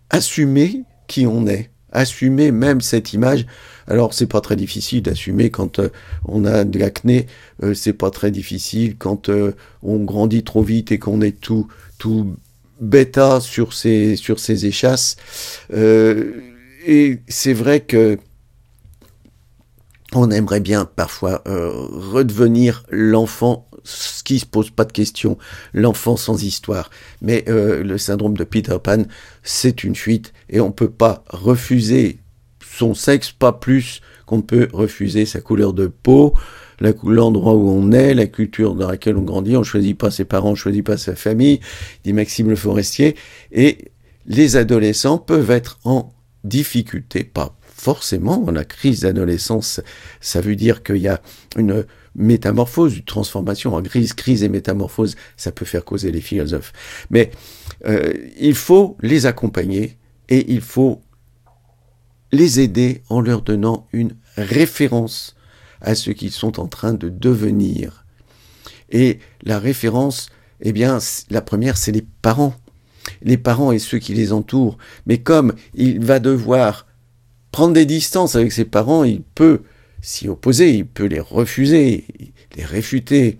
assumer 0.09 0.83
qui 1.07 1.27
on 1.27 1.47
est, 1.47 1.69
assumer 1.91 2.51
même 2.51 2.81
cette 2.81 3.13
image. 3.13 3.45
Alors 3.87 4.13
c'est 4.13 4.27
pas 4.27 4.41
très 4.41 4.55
difficile 4.55 5.03
d'assumer 5.03 5.49
quand 5.49 5.79
euh, 5.79 5.89
on 6.25 6.45
a 6.45 6.63
de 6.63 6.79
l'acné, 6.79 7.27
euh, 7.63 7.73
c'est 7.73 7.93
pas 7.93 8.09
très 8.09 8.31
difficile 8.31 8.95
quand 8.97 9.29
euh, 9.29 9.53
on 9.83 10.03
grandit 10.03 10.43
trop 10.43 10.63
vite 10.63 10.91
et 10.91 10.99
qu'on 10.99 11.21
est 11.21 11.39
tout 11.39 11.67
tout 11.97 12.35
bêta 12.81 13.39
sur 13.39 13.73
ses 13.73 14.15
sur 14.15 14.39
ses 14.39 14.65
échasses. 14.65 15.15
et 15.73 17.19
c'est 17.27 17.53
vrai 17.53 17.79
que 17.81 18.17
on 20.15 20.31
aimerait 20.31 20.59
bien 20.59 20.85
parfois 20.85 21.41
euh, 21.47 21.71
redevenir 21.91 22.83
l'enfant 22.89 23.69
qui 24.23 24.39
se 24.39 24.45
pose 24.45 24.71
pas 24.71 24.85
de 24.85 24.91
questions, 24.91 25.37
l'enfant 25.73 26.17
sans 26.17 26.43
histoire. 26.43 26.89
Mais 27.21 27.45
euh, 27.47 27.83
le 27.83 27.97
syndrome 27.97 28.35
de 28.35 28.43
Peter 28.43 28.77
Pan, 28.83 29.03
c'est 29.43 29.83
une 29.83 29.95
fuite 29.95 30.33
et 30.49 30.59
on 30.59 30.71
peut 30.71 30.89
pas 30.89 31.23
refuser 31.29 32.19
son 32.77 32.93
sexe, 32.93 33.31
pas 33.31 33.53
plus 33.53 34.01
qu'on 34.25 34.37
ne 34.37 34.41
peut 34.41 34.67
refuser 34.73 35.25
sa 35.25 35.39
couleur 35.39 35.73
de 35.73 35.87
peau, 35.87 36.33
l'endroit 36.79 37.53
où 37.53 37.69
on 37.69 37.91
est, 37.91 38.13
la 38.13 38.25
culture 38.25 38.75
dans 38.75 38.89
laquelle 38.89 39.17
on 39.17 39.21
grandit. 39.21 39.55
On 39.55 39.63
choisit 39.63 39.97
pas 39.97 40.11
ses 40.11 40.25
parents, 40.25 40.51
on 40.51 40.55
choisit 40.55 40.83
pas 40.83 40.97
sa 40.97 41.15
famille, 41.15 41.59
dit 42.03 42.11
Maxime 42.11 42.49
Le 42.49 42.55
Forestier. 42.55 43.15
Et 43.51 43.91
les 44.25 44.57
adolescents 44.57 45.19
peuvent 45.19 45.51
être 45.51 45.79
en 45.83 46.11
difficulté, 46.43 47.23
pas 47.23 47.55
forcément, 47.85 48.49
la 48.49 48.65
crise 48.65 49.01
d'adolescence, 49.01 49.79
ça 50.19 50.41
veut 50.41 50.55
dire 50.55 50.81
qu'il 50.81 50.97
y 50.97 51.07
a 51.07 51.21
une 51.55 51.85
métamorphose, 52.15 52.97
une 52.97 53.03
transformation 53.03 53.75
en 53.75 53.83
crise, 53.83 54.13
crise 54.13 54.41
et 54.41 54.49
métamorphose, 54.49 55.15
ça 55.37 55.51
peut 55.51 55.65
faire 55.65 55.85
causer 55.85 56.11
les 56.11 56.19
philosophes. 56.19 56.73
Mais 57.11 57.29
euh, 57.85 58.11
il 58.39 58.55
faut 58.55 58.97
les 59.01 59.27
accompagner 59.27 59.99
et 60.29 60.51
il 60.51 60.61
faut 60.61 61.03
les 62.31 62.59
aider 62.59 63.03
en 63.09 63.21
leur 63.21 63.43
donnant 63.43 63.87
une 63.93 64.15
référence 64.35 65.35
à 65.79 65.93
ce 65.93 66.09
qu'ils 66.09 66.31
sont 66.31 66.59
en 66.59 66.67
train 66.67 66.95
de 66.95 67.09
devenir. 67.09 68.07
Et 68.89 69.19
la 69.43 69.59
référence, 69.59 70.29
eh 70.59 70.71
bien, 70.71 70.97
la 71.29 71.41
première, 71.43 71.77
c'est 71.77 71.91
les 71.91 72.07
parents. 72.23 72.55
Les 73.21 73.37
parents 73.37 73.71
et 73.71 73.77
ceux 73.77 73.99
qui 73.99 74.15
les 74.15 74.33
entourent. 74.33 74.79
Mais 75.05 75.19
comme 75.19 75.53
il 75.75 76.03
va 76.03 76.17
devoir 76.17 76.87
prendre 77.55 77.73
des 77.73 77.85
distances 77.85 78.35
avec 78.35 78.51
ses 78.51 78.65
parents, 78.65 79.05
il 79.05 79.21
peut 79.21 79.61
s'y 80.01 80.27
opposer, 80.27 80.73
il 80.73 80.85
peut 80.85 81.05
les 81.05 81.21
refuser, 81.21 82.03
les 82.57 82.65
réfuter. 82.65 83.37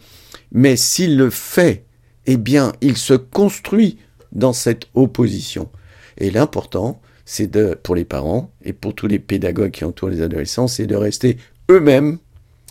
Mais 0.54 0.78
s'il 0.78 1.18
le 1.18 1.30
fait, 1.30 1.84
eh 2.26 2.38
bien, 2.38 2.72
il 2.80 2.96
se 2.96 3.14
construit 3.14 3.98
dans 4.32 4.54
cette 4.54 4.88
opposition. 4.94 5.70
Et 6.18 6.32
l'important, 6.32 7.02
c'est 7.26 7.52
de, 7.52 7.78
pour 7.84 7.94
les 7.94 8.06
parents 8.06 8.54
et 8.64 8.72
pour 8.72 8.96
tous 8.96 9.08
les 9.08 9.20
pédagogues 9.20 9.72
qui 9.72 9.84
entourent 9.84 10.08
les 10.08 10.22
adolescents, 10.22 10.70
c'est 10.70 10.88
de 10.88 10.96
rester 10.96 11.36
eux-mêmes 11.70 12.20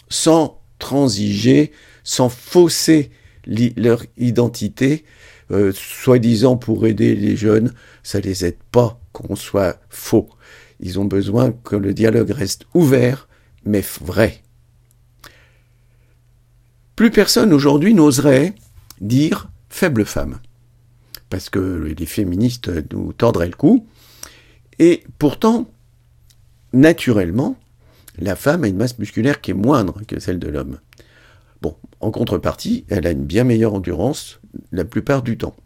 sans 0.09 0.63
transiger, 0.79 1.73
sans 2.05 2.31
fausser 2.31 3.11
leur 3.77 4.03
identité, 4.17 5.05
euh, 5.51 5.73
soi-disant 5.75 6.57
pour 6.57 6.87
aider 6.87 7.15
les 7.15 7.37
jeunes, 7.37 7.75
ça 8.03 8.19
les 8.19 8.47
aide 8.47 8.57
pas 8.73 8.99
qu'on 9.13 9.37
soit 9.37 9.79
faux. 9.91 10.31
Ils 10.85 11.01
ont 11.01 11.07
besoin 11.07 11.51
que 11.51 11.77
le 11.77 11.95
dialogue 11.95 12.31
reste 12.31 12.67
ouvert, 12.75 13.27
mais 13.65 13.83
vrai. 14.03 14.43
Plus 16.95 17.11
personne 17.11 17.55
aujourd'hui 17.55 17.95
n'oserait 17.95 18.55
dire 19.01 19.51
faible 19.71 20.05
femme, 20.05 20.41
parce 21.31 21.49
que 21.49 21.95
les 21.99 22.07
féministes 22.07 22.71
nous 22.93 23.15
tordraient 23.15 23.49
le 23.49 23.57
cou. 23.57 23.87
Et 24.79 25.05
pourtant, 25.19 25.71
naturellement, 26.75 27.57
la 28.19 28.37
femme 28.37 28.65
a 28.65 28.69
une 28.69 28.77
masse 28.77 28.99
musculaire 28.99 29.41
qui 29.41 29.53
est 29.53 29.55
moindre 29.55 30.03
que 30.07 30.21
celle 30.21 30.39
de 30.39 30.49
l'homme. 30.49 30.81
Bon, 31.63 31.77
en 32.01 32.11
contrepartie, 32.11 32.85
elle 32.91 33.07
a 33.07 33.11
une 33.13 33.25
bien 33.25 33.45
meilleure 33.45 33.73
endurance 33.73 34.39
la 34.71 34.85
plupart 34.85 35.23
du 35.23 35.39
temps. 35.39 35.57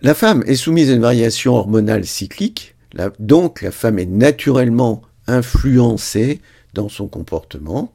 La 0.00 0.14
femme 0.14 0.44
est 0.46 0.54
soumise 0.54 0.90
à 0.90 0.94
une 0.94 1.02
variation 1.02 1.54
hormonale 1.54 2.06
cyclique 2.06 2.76
donc 3.18 3.62
la 3.62 3.70
femme 3.70 3.98
est 3.98 4.06
naturellement 4.06 5.02
influencée 5.26 6.40
dans 6.74 6.88
son 6.88 7.08
comportement, 7.08 7.92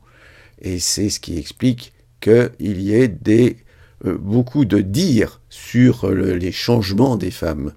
et 0.61 0.79
c'est 0.79 1.09
ce 1.09 1.19
qui 1.19 1.37
explique 1.37 1.93
qu'il 2.21 2.81
y 2.81 2.93
ait 2.93 3.17
euh, 4.05 4.17
beaucoup 4.17 4.65
de 4.65 4.79
dires 4.79 5.41
sur 5.49 6.09
les 6.09 6.51
changements 6.51 7.17
des 7.17 7.31
femmes 7.31 7.73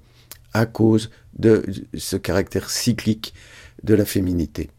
à 0.53 0.67
cause 0.67 1.11
de 1.39 1.65
ce 1.97 2.17
caractère 2.17 2.71
cyclique 2.71 3.35
de 3.83 3.95
la 3.95 4.05
féminité. 4.05 4.71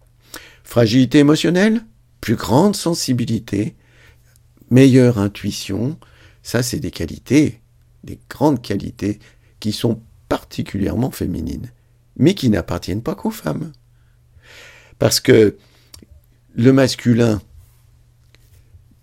Fragilité 0.64 1.20
émotionnelle, 1.20 1.82
plus 2.22 2.36
grande 2.36 2.76
sensibilité, 2.76 3.76
meilleure 4.70 5.18
intuition, 5.18 5.98
ça 6.44 6.64
c'est 6.64 6.80
des 6.80 6.92
qualités, 6.92 7.62
des 8.04 8.20
grandes 8.30 8.62
qualités 8.62 9.20
qui 9.60 9.72
sont 9.72 10.02
particulièrement 10.28 11.12
féminines 11.12 11.72
mais 12.20 12.36
qui 12.36 12.50
n'appartiennent 12.50 13.02
pas 13.02 13.16
qu'aux 13.16 13.32
femmes. 13.32 13.72
Parce 15.00 15.20
que 15.20 15.58
le 16.56 16.74
masculin 16.74 17.42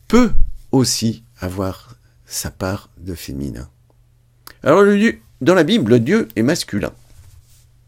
peut 0.07 0.31
aussi 0.71 1.25
avoir 1.41 1.97
sa 2.27 2.51
part 2.51 2.91
de 2.99 3.15
féminin. 3.15 3.69
Alors 4.63 4.85
dans 5.41 5.55
la 5.55 5.65
Bible, 5.65 5.93
le 5.93 6.01
Dieu 6.01 6.29
est 6.37 6.43
masculin. 6.43 6.93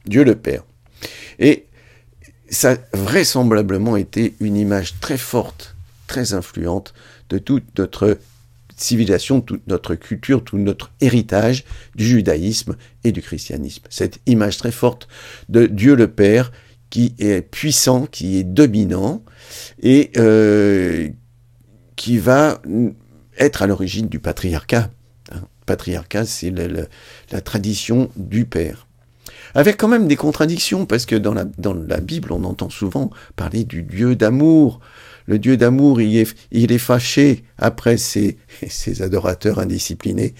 Dieu 0.07 0.25
le 0.25 0.35
Père. 0.35 0.65
Et 1.39 1.67
ça 2.51 2.73
a 2.73 2.97
vraisemblablement 2.97 3.97
été 3.97 4.35
une 4.41 4.57
image 4.57 4.99
très 5.01 5.19
forte, 5.19 5.77
très 6.07 6.33
influente 6.33 6.95
de 7.29 7.39
toute 7.39 7.79
notre 7.79 8.19
civilisation, 8.81 9.41
toute 9.41 9.67
notre 9.67 9.95
culture, 9.95 10.43
tout 10.45 10.59
notre 10.59 10.93
héritage 11.01 11.65
du 11.95 12.07
judaïsme 12.07 12.77
et 13.05 13.13
du 13.13 13.23
christianisme. 13.23 13.85
Cette 13.91 14.21
image 14.27 14.59
très 14.59 14.73
forte 14.73 15.09
de 15.49 15.67
Dieu 15.67 15.95
le 15.95 16.09
Père 16.09 16.53
qui 16.91 17.15
est 17.19 17.43
puissant, 17.43 18.07
qui 18.07 18.39
est 18.39 18.45
dominant 18.45 19.23
et 19.83 20.11
euh, 20.17 21.09
qui 21.97 22.19
va 22.19 22.63
être 23.39 23.63
à 23.63 23.67
l'origine 23.67 24.09
du 24.09 24.19
patriarcat. 24.19 24.91
Hein. 25.33 25.43
Patriarcat, 25.67 26.25
c'est 26.25 26.51
la 26.51 27.41
tradition 27.41 28.11
du 28.17 28.47
Père 28.47 28.89
avec 29.55 29.77
quand 29.77 29.89
même 29.89 30.07
des 30.07 30.17
contradictions, 30.17 30.87
parce 30.87 31.07
que 31.07 31.17
dans 31.17 31.35
la, 31.35 31.45
dans 31.45 31.75
la 31.75 32.01
Bible, 32.01 32.33
on 32.33 32.45
entend 32.45 32.71
souvent 32.71 33.11
parler 33.37 33.65
du 33.65 33.83
Dieu 33.83 34.17
d'amour, 34.17 34.81
le 35.29 35.39
Dieu 35.39 35.59
d'amour, 35.59 36.01
il 36.01 36.17
est, 36.17 36.79
fâché 36.79 37.45
après 37.59 37.97
ses, 37.99 38.39
adorateurs 39.03 39.59
indisciplinés. 39.59 40.35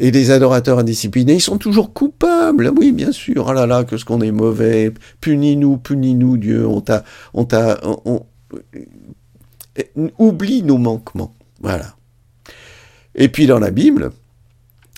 Et 0.00 0.10
les 0.10 0.32
adorateurs 0.32 0.80
indisciplinés, 0.80 1.34
ils 1.34 1.40
sont 1.40 1.56
toujours 1.56 1.92
coupables. 1.92 2.72
Oui, 2.76 2.90
bien 2.90 3.12
sûr. 3.12 3.46
Oh 3.48 3.52
là 3.52 3.66
là, 3.66 3.84
que 3.84 3.96
ce 3.96 4.04
qu'on 4.04 4.20
est 4.20 4.32
mauvais. 4.32 4.92
Punis-nous, 5.20 5.76
punis-nous, 5.78 6.36
Dieu. 6.36 6.66
On 6.66 6.80
t'a, 6.80 7.04
on 7.32 7.44
t'a, 7.44 7.80
on, 7.84 8.26
oublie 10.18 10.64
nos 10.64 10.78
manquements. 10.78 11.34
Voilà. 11.60 11.94
Et 13.14 13.28
puis 13.28 13.46
dans 13.46 13.60
la 13.60 13.70
Bible, 13.70 14.10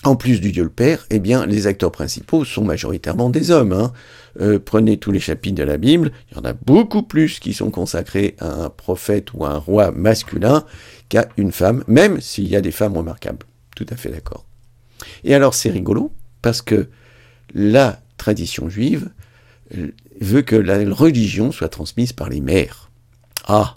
en 0.03 0.15
plus 0.15 0.41
du 0.41 0.51
Dieu 0.51 0.63
le 0.63 0.69
Père, 0.69 1.05
eh 1.09 1.19
bien, 1.19 1.45
les 1.45 1.67
acteurs 1.67 1.91
principaux 1.91 2.43
sont 2.43 2.63
majoritairement 2.63 3.29
des 3.29 3.51
hommes. 3.51 3.73
Hein. 3.73 3.93
Euh, 4.39 4.59
prenez 4.59 4.97
tous 4.97 5.11
les 5.11 5.19
chapitres 5.19 5.57
de 5.57 5.63
la 5.63 5.77
Bible, 5.77 6.11
il 6.31 6.37
y 6.37 6.39
en 6.39 6.45
a 6.45 6.53
beaucoup 6.53 7.03
plus 7.03 7.39
qui 7.39 7.53
sont 7.53 7.69
consacrés 7.69 8.35
à 8.39 8.47
un 8.47 8.69
prophète 8.69 9.33
ou 9.33 9.45
à 9.45 9.51
un 9.51 9.57
roi 9.57 9.91
masculin 9.91 10.65
qu'à 11.09 11.27
une 11.37 11.51
femme, 11.51 11.83
même 11.87 12.19
s'il 12.19 12.47
y 12.47 12.55
a 12.55 12.61
des 12.61 12.71
femmes 12.71 12.97
remarquables. 12.97 13.45
Tout 13.75 13.85
à 13.89 13.95
fait 13.95 14.09
d'accord. 14.09 14.45
Et 15.23 15.35
alors 15.35 15.53
c'est 15.53 15.69
rigolo, 15.69 16.11
parce 16.41 16.61
que 16.61 16.89
la 17.53 18.01
tradition 18.17 18.69
juive 18.69 19.09
euh, 19.77 19.91
veut 20.19 20.41
que 20.41 20.55
la 20.55 20.77
religion 20.93 21.51
soit 21.51 21.69
transmise 21.69 22.13
par 22.13 22.29
les 22.29 22.41
mères. 22.41 22.89
Ah, 23.47 23.75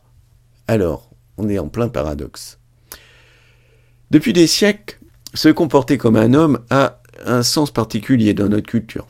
alors, 0.68 1.10
on 1.36 1.48
est 1.48 1.58
en 1.58 1.68
plein 1.68 1.88
paradoxe. 1.88 2.58
Depuis 4.10 4.32
des 4.32 4.46
siècles, 4.46 4.98
se 5.34 5.48
comporter 5.48 5.98
comme 5.98 6.16
un 6.16 6.32
homme 6.32 6.60
a 6.70 7.00
un 7.24 7.42
sens 7.42 7.70
particulier 7.70 8.34
dans 8.34 8.48
notre 8.48 8.66
culture. 8.68 9.06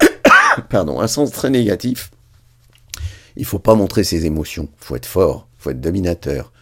pardon, 0.68 1.00
un 1.00 1.06
sens 1.06 1.30
très 1.30 1.50
négatif. 1.50 2.10
Il 3.36 3.44
faut 3.44 3.58
pas 3.58 3.74
montrer 3.74 4.04
ses 4.04 4.26
émotions. 4.26 4.68
faut 4.76 4.96
être 4.96 5.06
fort, 5.06 5.48
faut 5.58 5.70
être 5.70 5.80
dominateur, 5.80 6.52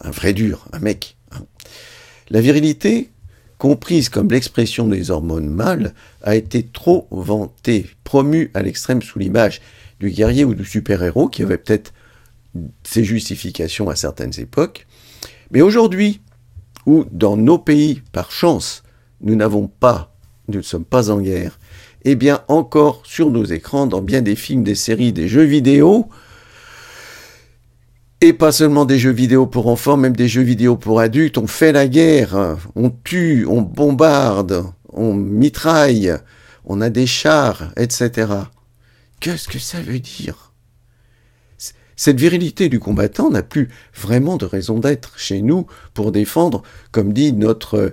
un 0.00 0.10
vrai 0.10 0.32
dur, 0.32 0.66
un 0.72 0.78
mec. 0.78 1.16
La 2.30 2.40
virilité, 2.40 3.10
comprise 3.58 4.08
comme 4.08 4.30
l'expression 4.30 4.88
des 4.88 5.10
hormones 5.10 5.48
mâles, 5.48 5.94
a 6.22 6.36
été 6.36 6.64
trop 6.64 7.06
vantée, 7.10 7.86
promue 8.04 8.50
à 8.54 8.62
l'extrême 8.62 9.02
sous 9.02 9.18
l'image 9.18 9.60
du 10.00 10.10
guerrier 10.10 10.44
ou 10.44 10.54
du 10.54 10.64
super-héros 10.64 11.28
qui 11.28 11.42
avait 11.42 11.58
peut-être 11.58 11.92
ses 12.84 13.04
justifications 13.04 13.88
à 13.88 13.96
certaines 13.96 14.38
époques. 14.38 14.86
Mais 15.50 15.60
aujourd'hui, 15.60 16.20
où 16.86 17.04
dans 17.10 17.36
nos 17.36 17.58
pays, 17.58 18.02
par 18.12 18.30
chance, 18.30 18.82
nous 19.20 19.34
n'avons 19.34 19.66
pas, 19.66 20.14
nous 20.48 20.58
ne 20.58 20.62
sommes 20.62 20.84
pas 20.84 21.10
en 21.10 21.20
guerre, 21.20 21.58
eh 22.04 22.14
bien 22.14 22.42
encore 22.48 23.02
sur 23.04 23.30
nos 23.30 23.44
écrans, 23.44 23.86
dans 23.86 24.00
bien 24.00 24.22
des 24.22 24.36
films, 24.36 24.62
des 24.62 24.74
séries, 24.74 25.12
des 25.12 25.28
jeux 25.28 25.42
vidéo, 25.42 26.08
et 28.20 28.32
pas 28.32 28.52
seulement 28.52 28.84
des 28.84 28.98
jeux 28.98 29.10
vidéo 29.10 29.46
pour 29.46 29.66
enfants, 29.66 29.96
même 29.96 30.16
des 30.16 30.28
jeux 30.28 30.42
vidéo 30.42 30.76
pour 30.76 31.00
adultes, 31.00 31.36
on 31.36 31.46
fait 31.46 31.72
la 31.72 31.86
guerre, 31.88 32.56
on 32.74 32.90
tue, 32.90 33.44
on 33.46 33.60
bombarde, 33.60 34.64
on 34.92 35.12
mitraille, 35.12 36.16
on 36.64 36.80
a 36.80 36.88
des 36.88 37.06
chars, 37.06 37.72
etc. 37.76 38.32
Qu'est-ce 39.20 39.48
que 39.48 39.58
ça 39.58 39.80
veut 39.80 39.98
dire? 39.98 40.45
Cette 41.96 42.20
virilité 42.20 42.68
du 42.68 42.78
combattant 42.78 43.30
n'a 43.30 43.42
plus 43.42 43.68
vraiment 43.94 44.36
de 44.36 44.44
raison 44.44 44.78
d'être 44.78 45.18
chez 45.18 45.42
nous 45.42 45.66
pour 45.94 46.12
défendre, 46.12 46.62
comme 46.92 47.12
dit 47.12 47.32
notre 47.32 47.92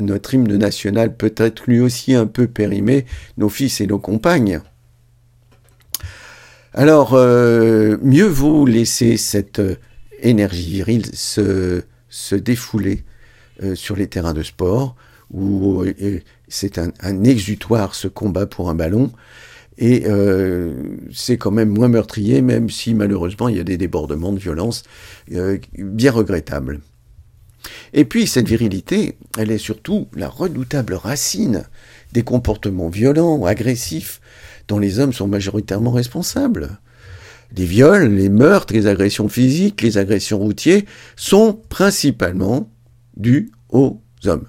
hymne 0.00 0.56
national 0.56 1.16
peut 1.16 1.34
être 1.36 1.64
lui 1.66 1.80
aussi 1.80 2.14
un 2.14 2.26
peu 2.26 2.46
périmé, 2.46 3.06
nos 3.38 3.48
fils 3.48 3.80
et 3.80 3.86
nos 3.86 3.98
compagnes. 3.98 4.60
Alors, 6.76 7.14
euh, 7.14 7.96
mieux 8.02 8.26
vaut 8.26 8.66
laisser 8.66 9.16
cette 9.16 9.60
euh, 9.60 9.76
énergie 10.18 10.72
virile 10.72 11.06
se, 11.14 11.84
défouler 12.32 13.04
euh, 13.62 13.76
sur 13.76 13.94
les 13.94 14.08
terrains 14.08 14.34
de 14.34 14.42
sport, 14.42 14.96
où 15.32 15.84
c'est 16.48 16.78
un, 16.78 17.24
exutoire 17.24 17.94
ce 17.94 18.08
combat 18.08 18.46
pour 18.46 18.70
un 18.70 18.74
ballon, 18.74 19.12
et 19.78 20.04
c'est 21.12 21.36
quand 21.36 21.50
même 21.50 21.70
moins 21.70 21.88
meurtrier, 21.88 22.42
même 22.42 22.70
si 22.70 22.94
malheureusement 22.94 23.48
il 23.48 23.56
y 23.56 23.60
a 23.60 23.64
des 23.64 23.76
débordements 23.76 24.32
de 24.32 24.38
violence 24.38 24.82
bien 25.28 26.12
regrettables. 26.12 26.80
Et 27.92 28.04
puis 28.04 28.26
cette 28.26 28.48
virilité, 28.48 29.16
elle 29.38 29.50
est 29.50 29.58
surtout 29.58 30.08
la 30.14 30.28
redoutable 30.28 30.94
racine 30.94 31.64
des 32.12 32.22
comportements 32.22 32.90
violents, 32.90 33.44
agressifs, 33.44 34.20
dont 34.68 34.78
les 34.78 34.98
hommes 34.98 35.12
sont 35.12 35.26
majoritairement 35.28 35.90
responsables. 35.90 36.78
Les 37.56 37.64
viols, 37.64 38.14
les 38.14 38.28
meurtres, 38.28 38.74
les 38.74 38.86
agressions 38.86 39.28
physiques, 39.28 39.80
les 39.82 39.96
agressions 39.96 40.38
routières 40.38 40.82
sont 41.16 41.60
principalement 41.68 42.70
dus 43.16 43.50
aux 43.70 44.00
hommes. 44.24 44.46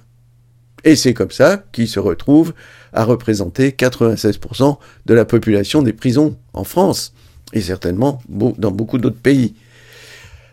Et 0.84 0.94
c'est 0.94 1.14
comme 1.14 1.30
ça 1.30 1.64
qu'ils 1.72 1.88
se 1.88 2.00
retrouvent 2.00 2.52
à 2.92 3.04
représenter 3.04 3.70
96% 3.70 4.78
de 5.06 5.14
la 5.14 5.24
population 5.24 5.82
des 5.82 5.92
prisons 5.92 6.36
en 6.52 6.64
France, 6.64 7.14
et 7.52 7.60
certainement 7.60 8.20
dans 8.28 8.70
beaucoup 8.70 8.98
d'autres 8.98 9.20
pays. 9.20 9.54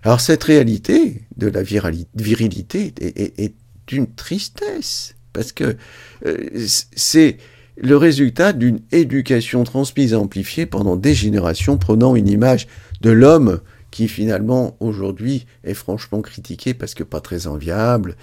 Alors 0.03 0.21
cette 0.21 0.43
réalité 0.43 1.23
de 1.37 1.47
la 1.47 1.63
virilité 1.63 2.93
est, 2.99 3.53
une 3.91 4.07
tristesse, 4.07 5.15
parce 5.33 5.51
que 5.51 5.75
euh, 6.25 6.37
c'est 6.95 7.37
le 7.75 7.97
résultat 7.97 8.53
d'une 8.53 8.79
éducation 8.91 9.63
transmise 9.63 10.13
et 10.13 10.15
amplifiée 10.15 10.65
pendant 10.65 10.95
des 10.95 11.13
générations, 11.13 11.77
prenant 11.77 12.15
une 12.15 12.27
image 12.27 12.67
de 13.01 13.09
l'homme 13.09 13.59
qui 13.91 14.07
finalement 14.07 14.75
aujourd'hui 14.79 15.45
est 15.63 15.73
franchement 15.73 16.21
critiqué 16.21 16.73
parce 16.73 16.95
que 16.95 17.03
pas 17.03 17.21
très 17.21 17.45
enviable. 17.47 18.15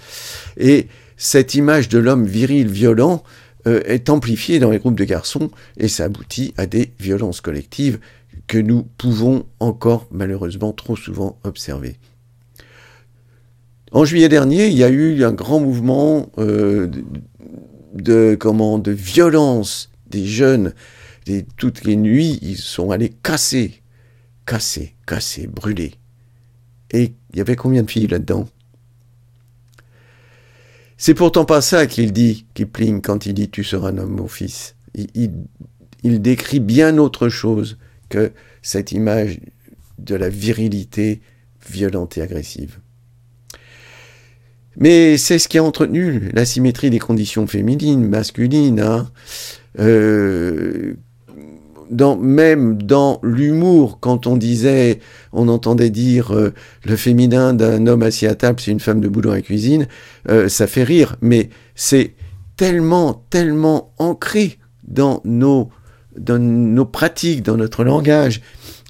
Et 0.57 0.87
cette 1.15 1.55
image 1.55 1.87
de 1.87 1.99
l'homme 1.99 2.25
viril, 2.25 2.67
violent, 2.67 3.23
euh, 3.67 3.81
est 3.85 4.09
amplifiée 4.09 4.59
dans 4.59 4.71
les 4.71 4.79
groupes 4.79 4.97
de 4.97 5.03
garçons 5.03 5.51
et 5.77 5.87
ça 5.87 6.05
aboutit 6.05 6.53
à 6.57 6.65
des 6.65 6.91
violences 6.99 7.41
collectives 7.41 7.99
que 8.47 8.57
nous 8.57 8.83
pouvons 8.97 9.45
encore 9.59 10.07
malheureusement 10.11 10.73
trop 10.73 10.95
souvent 10.95 11.39
observer. 11.43 11.97
En 13.91 14.05
juillet 14.05 14.29
dernier, 14.29 14.67
il 14.67 14.77
y 14.77 14.83
a 14.83 14.89
eu 14.89 15.23
un 15.23 15.33
grand 15.33 15.59
mouvement 15.59 16.31
euh, 16.37 16.89
de, 17.93 18.37
comment, 18.39 18.79
de 18.79 18.91
violence 18.91 19.89
des 20.09 20.25
jeunes. 20.25 20.73
toutes 21.57 21.83
les 21.83 21.95
nuits, 21.95 22.39
ils 22.41 22.57
sont 22.57 22.91
allés 22.91 23.09
casser, 23.09 23.81
casser, 24.45 24.95
casser, 25.05 25.47
brûler. 25.47 25.93
Et 26.91 27.13
il 27.31 27.37
y 27.37 27.41
avait 27.41 27.55
combien 27.55 27.83
de 27.83 27.91
filles 27.91 28.07
là-dedans? 28.07 28.47
C'est 31.03 31.15
pourtant 31.15 31.45
pas 31.45 31.61
ça 31.61 31.87
qu'il 31.87 32.13
dit, 32.13 32.45
Kipling, 32.53 33.01
quand 33.01 33.25
il 33.25 33.33
dit 33.33 33.49
Tu 33.49 33.63
seras 33.63 33.89
un 33.89 33.97
homme, 33.97 34.17
mon 34.17 34.27
fils. 34.27 34.75
il 34.93 36.21
décrit 36.21 36.59
bien 36.59 36.99
autre 36.99 37.27
chose 37.27 37.79
que 38.09 38.31
cette 38.61 38.91
image 38.91 39.39
de 39.97 40.13
la 40.13 40.29
virilité 40.29 41.19
violente 41.67 42.19
et 42.19 42.21
agressive. 42.21 42.77
Mais 44.77 45.17
c'est 45.17 45.39
ce 45.39 45.47
qui 45.47 45.57
a 45.57 45.63
entretenu 45.63 46.29
la 46.33 46.45
symétrie 46.45 46.91
des 46.91 46.99
conditions 46.99 47.47
féminines, 47.47 48.07
masculines. 48.07 48.79
Hein. 48.79 49.11
Euh, 49.79 50.93
dans, 51.91 52.15
même 52.17 52.81
dans 52.81 53.19
l'humour, 53.21 53.99
quand 53.99 54.25
on 54.25 54.37
disait, 54.37 54.99
on 55.33 55.47
entendait 55.47 55.89
dire 55.89 56.31
euh, 56.33 56.53
le 56.85 56.95
féminin 56.95 57.53
d'un 57.53 57.85
homme 57.85 58.01
assis 58.01 58.25
à 58.25 58.35
table, 58.35 58.59
c'est 58.59 58.71
une 58.71 58.79
femme 58.79 59.01
de 59.01 59.07
boulot 59.07 59.31
à 59.31 59.41
cuisine, 59.41 59.87
euh, 60.29 60.49
ça 60.49 60.67
fait 60.67 60.83
rire, 60.83 61.17
mais 61.21 61.49
c'est 61.75 62.15
tellement, 62.55 63.25
tellement 63.29 63.93
ancré 63.97 64.57
dans 64.87 65.21
nos 65.25 65.69
dans 66.17 66.39
nos 66.39 66.85
pratiques, 66.85 67.41
dans 67.41 67.55
notre 67.55 67.85
langage, 67.85 68.41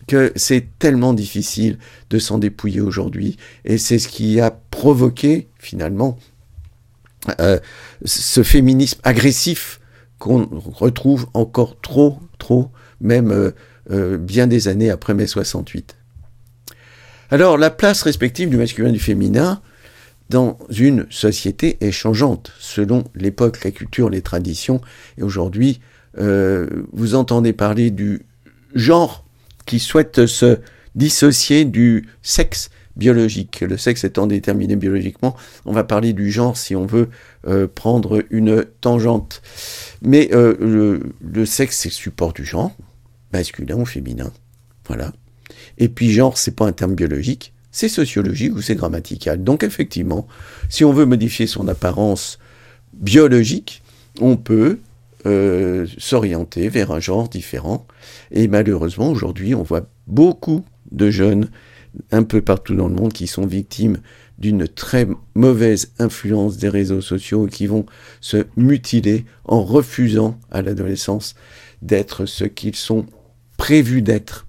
que 0.08 0.32
c'est 0.36 0.68
tellement 0.80 1.14
difficile 1.14 1.78
de 2.10 2.20
s'en 2.20 2.38
dépouiller 2.38 2.82
aujourd'hui. 2.82 3.38
Et 3.64 3.78
c'est 3.78 4.00
ce 4.00 4.08
qui 4.08 4.40
a 4.40 4.52
provoqué, 4.52 5.50
finalement, 5.60 6.18
euh, 7.40 7.60
ce 8.04 8.42
féminisme 8.42 9.00
agressif 9.04 9.80
qu'on 10.18 10.48
retrouve 10.52 11.28
encore 11.34 11.80
trop, 11.82 12.18
trop, 12.40 12.72
même 13.02 13.32
euh, 13.32 13.52
euh, 13.92 14.18
bien 14.18 14.48
des 14.48 14.68
années 14.68 14.90
après 14.90 15.14
mai 15.14 15.28
68. 15.28 15.98
Alors, 17.32 17.58
la 17.58 17.70
place 17.70 18.04
respective 18.04 18.50
du 18.50 18.58
masculin 18.58 18.90
et 18.90 18.94
du 18.94 19.00
féminin 19.00 19.62
dans 20.30 20.58
une 20.70 21.08
société 21.10 21.78
est 21.82 21.92
changeante 21.92 22.54
selon 22.60 23.04
l'époque, 23.16 23.64
la 23.64 23.72
culture, 23.72 24.10
les 24.10 24.22
traditions. 24.22 24.82
Et 25.18 25.24
aujourd'hui, 25.24 25.82
euh, 26.18 26.68
vous 26.94 27.16
entendez 27.16 27.54
parler 27.54 27.92
du 27.92 28.22
genre 28.76 29.26
qui 29.66 29.80
souhaite 29.80 30.26
se 30.26 30.60
dissocier 30.96 31.66
du 31.66 32.08
sexe 32.22 32.70
biologique. 32.98 33.62
Le 33.62 33.78
sexe 33.78 34.04
étant 34.04 34.28
déterminé 34.28 34.76
biologiquement, 34.76 35.36
on 35.66 35.72
va 35.72 35.84
parler 35.86 36.12
du 36.14 36.32
genre 36.32 36.58
si 36.58 36.76
on 36.76 36.86
veut 36.86 37.10
prendre 37.76 38.24
une 38.30 38.66
tangente. 38.82 39.42
Mais 40.02 40.30
le, 40.32 41.14
le, 41.22 41.46
sexe, 41.46 41.80
c'est 41.80 41.90
le 41.90 41.94
support 41.94 42.34
du 42.34 42.44
genre, 42.44 42.74
masculin 43.34 43.76
ou 43.76 43.86
féminin. 43.86 44.32
Voilà. 44.88 45.13
Et 45.78 45.89
puis 45.89 46.12
genre, 46.12 46.38
c'est 46.38 46.56
pas 46.56 46.65
un 46.65 46.72
terme 46.72 46.96
biologique, 46.96 47.54
c'est 47.72 47.89
sociologique 47.89 48.56
ou 48.56 48.62
c'est 48.62 48.76
grammatical. 48.76 49.44
Donc 49.44 49.63
effectivement, 49.63 50.28
si 50.70 50.84
on 50.84 50.94
veut 50.94 51.06
modifier 51.06 51.48
son 51.48 51.67
apparence 51.67 52.39
biologique, 52.94 53.82
on 54.20 54.38
peut 54.38 54.80
euh, 55.26 55.86
s'orienter 55.98 56.70
vers 56.70 56.91
un 56.91 57.00
genre 57.00 57.30
différent. 57.30 57.86
Et 58.32 58.48
malheureusement, 58.48 59.10
aujourd'hui, 59.12 59.56
on 59.56 59.63
voit 59.63 59.88
beaucoup 60.08 60.65
de 60.91 61.10
jeunes 61.10 61.50
un 62.12 62.24
peu 62.24 62.41
partout 62.41 62.76
dans 62.76 62.88
le 62.88 62.96
monde 62.96 63.13
qui 63.13 63.28
sont 63.28 63.46
victimes 63.46 63.98
d'une 64.38 64.67
très 64.67 65.08
mauvaise 65.36 65.94
influence 66.00 66.58
des 66.58 66.70
réseaux 66.70 67.02
sociaux 67.02 67.48
et 67.48 67.50
qui 67.52 67.67
vont 67.67 67.86
se 68.20 68.46
mutiler 68.58 69.26
en 69.46 69.63
refusant 69.63 70.39
à 70.50 70.62
l'adolescence 70.62 71.36
d'être 71.82 72.26
ce 72.26 72.46
qu'ils 72.46 72.76
sont 72.76 73.06
prévus 73.62 74.02
d'être 74.02 74.47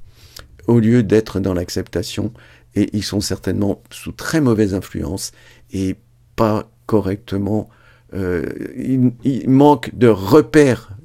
au 0.67 0.81
lieu 0.81 1.03
d'être 1.03 1.39
dans 1.39 1.53
l'acceptation 1.53 2.33
et 2.75 2.89
ils 2.97 3.03
sont 3.03 3.21
certainement 3.21 3.83
sous 3.91 4.13
très 4.13 4.41
mauvaise 4.41 4.73
influence 4.73 5.33
et 5.71 5.97
pas 6.35 6.71
correctement 6.87 7.69
euh, 8.15 8.47
il, 8.75 9.51
manque 9.51 9.95
de 9.95 10.09
repères 10.09 10.97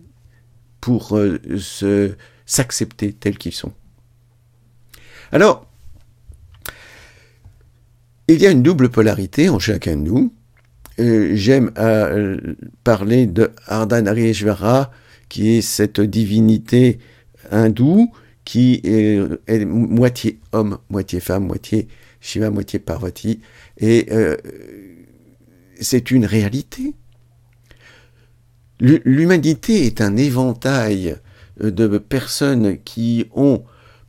pour 0.79 1.17
euh, 1.17 1.37
s'accepter 2.45 3.11
tels 3.11 3.37
qu'ils 3.37 3.51
sont. 3.53 3.73
Alors, 5.33 5.69
il 8.29 8.41
y 8.41 8.47
a 8.47 8.51
une 8.51 8.63
double 8.63 8.87
polarité 8.87 9.49
en 9.49 9.59
chacun 9.59 9.97
de 9.97 10.03
nous. 10.03 10.33
Euh, 11.01 11.31
j'aime 11.35 11.73
parler 12.85 13.27
de 13.27 13.51
Ardhan 13.65 14.05
Arieshvara 14.05 14.91
qui 15.27 15.57
est 15.57 15.61
cette 15.61 15.99
divinité 15.99 16.99
hindoue 17.51 18.11
qui 18.45 18.81
est, 18.85 19.65
moitié 19.65 20.39
homme, 20.53 20.77
moitié 20.89 21.19
femme, 21.19 21.45
moitié 21.45 21.87
Shiva, 22.21 22.49
moitié 22.49 22.79
Parvati. 22.79 23.41
Et 23.77 24.07
euh, 24.11 24.37
c'est 25.79 26.11
une 26.11 26.25
réalité. 26.25 26.93
L'humanité 28.79 29.85
est 29.85 30.01
un 30.01 30.15
éventail 30.15 31.17
de 31.59 31.97
personnes 31.97 32.77
qui 32.83 33.25
ont 33.35 33.63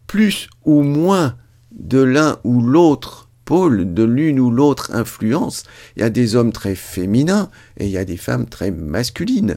plus 0.07 0.49
ou 0.65 0.83
moins 0.83 1.37
de 1.73 2.01
l'un 2.01 2.39
ou 2.45 2.61
l'autre 2.61 3.29
pôle, 3.45 3.95
de 3.95 4.03
l'une 4.03 4.39
ou 4.39 4.51
l'autre 4.51 4.95
influence. 4.95 5.65
Il 5.97 6.01
y 6.01 6.05
a 6.05 6.11
des 6.11 6.37
hommes 6.37 6.53
très 6.53 6.75
féminins 6.75 7.51
et 7.79 7.87
il 7.87 7.91
y 7.91 7.99
a 7.99 8.05
des 8.05 8.17
femmes 8.17 8.47
très 8.47 8.71
masculines. 8.71 9.57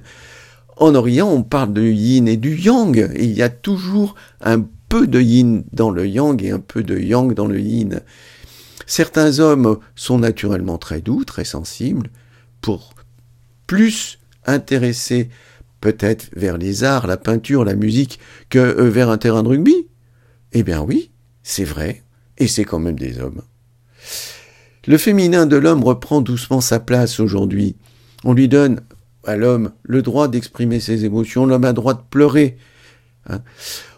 En 0.82 0.96
Orient, 0.96 1.30
on 1.30 1.44
parle 1.44 1.74
de 1.74 1.84
yin 1.84 2.28
et 2.28 2.38
du 2.38 2.58
yang, 2.58 2.98
et 2.98 3.26
il 3.26 3.34
y 3.34 3.44
a 3.44 3.50
toujours 3.50 4.16
un 4.42 4.66
peu 4.90 5.06
de 5.06 5.22
yin 5.22 5.64
dans 5.72 5.92
le 5.92 6.08
yang 6.08 6.44
et 6.44 6.50
un 6.50 6.60
peu 6.60 6.82
de 6.82 6.98
yang 6.98 7.36
dans 7.36 7.46
le 7.46 7.60
yin. 7.60 8.02
Certains 8.88 9.38
hommes 9.38 9.78
sont 9.96 10.18
naturellement 10.18 10.80
très 10.80 11.02
doux, 11.02 11.24
très 11.24 11.46
sensibles, 11.46 12.10
pour 12.62 12.96
plus 13.68 14.18
intéressés 14.48 15.30
peut-être 15.82 16.30
vers 16.36 16.58
les 16.58 16.84
arts, 16.84 17.06
la 17.06 17.18
peinture, 17.18 17.64
la 17.64 17.76
musique, 17.76 18.20
que 18.50 18.58
euh, 18.58 18.90
vers 18.90 19.12
un 19.12 19.20
terrain 19.20 19.44
de 19.44 19.50
rugby. 19.50 19.88
Eh 20.52 20.64
bien 20.64 20.82
oui, 20.82 21.12
c'est 21.44 21.64
vrai, 21.64 22.02
et 22.40 22.48
c'est 22.48 22.66
quand 22.66 22.80
même 22.80 22.98
des 22.98 23.20
hommes. 23.20 23.44
Le 24.88 24.98
féminin 24.98 25.46
de 25.46 25.58
l'homme 25.58 25.84
reprend 25.84 26.22
doucement 26.22 26.60
sa 26.60 26.80
place 26.80 27.20
aujourd'hui. 27.20 27.76
On 28.24 28.34
lui 28.34 28.48
donne 28.48 28.82
à 29.24 29.36
l'homme 29.36 29.72
le 29.84 30.02
droit 30.02 30.28
d'exprimer 30.28 30.80
ses 30.80 31.06
émotions, 31.06 31.46
l'homme 31.46 31.66
a 31.66 31.70
le 31.70 31.74
droit 31.74 31.94
de 31.94 32.02
pleurer. 32.10 32.58
Hein. 33.30 33.42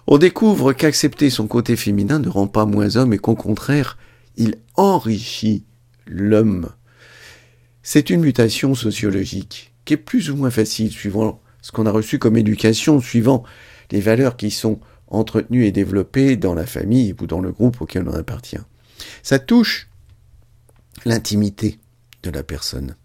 On 0.07 0.17
découvre 0.17 0.73
qu'accepter 0.73 1.29
son 1.29 1.47
côté 1.47 1.75
féminin 1.75 2.19
ne 2.19 2.29
rend 2.29 2.47
pas 2.47 2.65
moins 2.65 2.97
homme 2.97 3.13
et 3.13 3.17
qu'au 3.17 3.35
contraire, 3.35 3.97
il 4.35 4.55
enrichit 4.75 5.63
l'homme. 6.05 6.69
C'est 7.83 8.09
une 8.09 8.21
mutation 8.21 8.75
sociologique 8.75 9.73
qui 9.85 9.93
est 9.93 9.97
plus 9.97 10.29
ou 10.29 10.35
moins 10.35 10.51
facile 10.51 10.91
suivant 10.91 11.41
ce 11.61 11.71
qu'on 11.71 11.85
a 11.85 11.91
reçu 11.91 12.19
comme 12.19 12.37
éducation, 12.37 12.99
suivant 12.99 13.43
les 13.91 14.01
valeurs 14.01 14.35
qui 14.35 14.51
sont 14.51 14.79
entretenues 15.07 15.65
et 15.65 15.71
développées 15.71 16.35
dans 16.35 16.53
la 16.53 16.65
famille 16.65 17.15
ou 17.21 17.27
dans 17.27 17.39
le 17.39 17.51
groupe 17.51 17.81
auquel 17.81 18.07
on 18.07 18.13
appartient. 18.13 18.57
Ça 19.21 19.39
touche 19.39 19.89
l'intimité 21.05 21.79
de 22.23 22.29
la 22.29 22.43
personne. 22.43 22.95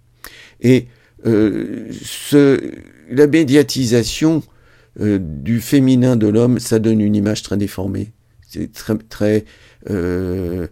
Et 0.61 0.89
euh, 1.27 1.91
la 3.11 3.27
médiatisation 3.27 4.43
euh, 5.01 5.19
du 5.21 5.61
féminin 5.61 6.17
de 6.17 6.27
l'homme, 6.27 6.59
ça 6.59 6.79
donne 6.79 7.01
une 7.01 7.17
image 7.17 7.43
très 7.43 7.57
déformée. 7.57 8.13
C'est 8.49 8.73
très, 8.73 8.97
très 8.97 9.45
euh, 9.91 10.67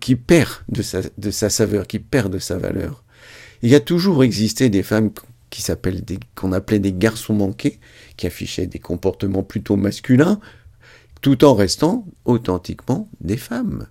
qui 0.00 0.16
perd 0.16 0.50
de 0.68 0.82
sa, 0.82 1.00
de 1.18 1.30
sa 1.30 1.50
saveur, 1.50 1.86
qui 1.86 1.98
perd 1.98 2.32
de 2.32 2.38
sa 2.38 2.56
valeur. 2.56 3.04
Il 3.62 3.70
y 3.70 3.74
a 3.74 3.80
toujours 3.80 4.24
existé 4.24 4.68
des 4.68 4.82
femmes 4.82 5.10
qui 5.50 5.62
s'appellent 5.62 6.02
qu'on 6.34 6.52
appelait 6.52 6.78
des 6.78 6.92
garçons 6.92 7.34
manqués, 7.34 7.78
qui 8.16 8.26
affichaient 8.26 8.66
des 8.66 8.78
comportements 8.78 9.42
plutôt 9.42 9.76
masculins, 9.76 10.40
tout 11.20 11.44
en 11.44 11.54
restant 11.54 12.06
authentiquement 12.24 13.08
des 13.20 13.36
femmes. 13.36 13.86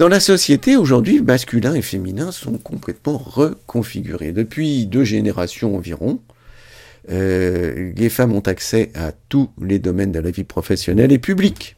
Dans 0.00 0.08
la 0.08 0.18
société, 0.18 0.78
aujourd'hui, 0.78 1.20
masculin 1.20 1.74
et 1.74 1.82
féminin 1.82 2.32
sont 2.32 2.56
complètement 2.56 3.18
reconfigurés. 3.18 4.32
Depuis 4.32 4.86
deux 4.86 5.04
générations 5.04 5.76
environ, 5.76 6.22
euh, 7.10 7.92
les 7.94 8.08
femmes 8.08 8.32
ont 8.32 8.40
accès 8.40 8.92
à 8.94 9.12
tous 9.12 9.50
les 9.60 9.78
domaines 9.78 10.10
de 10.10 10.18
la 10.18 10.30
vie 10.30 10.44
professionnelle 10.44 11.12
et 11.12 11.18
publique. 11.18 11.76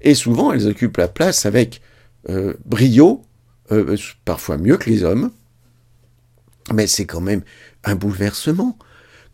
Et 0.00 0.16
souvent, 0.16 0.50
elles 0.50 0.66
occupent 0.66 0.96
la 0.96 1.06
place 1.06 1.46
avec 1.46 1.82
euh, 2.28 2.54
brio, 2.64 3.22
euh, 3.70 3.96
parfois 4.24 4.58
mieux 4.58 4.76
que 4.76 4.90
les 4.90 5.04
hommes. 5.04 5.30
Mais 6.74 6.88
c'est 6.88 7.06
quand 7.06 7.20
même 7.20 7.42
un 7.84 7.94
bouleversement. 7.94 8.76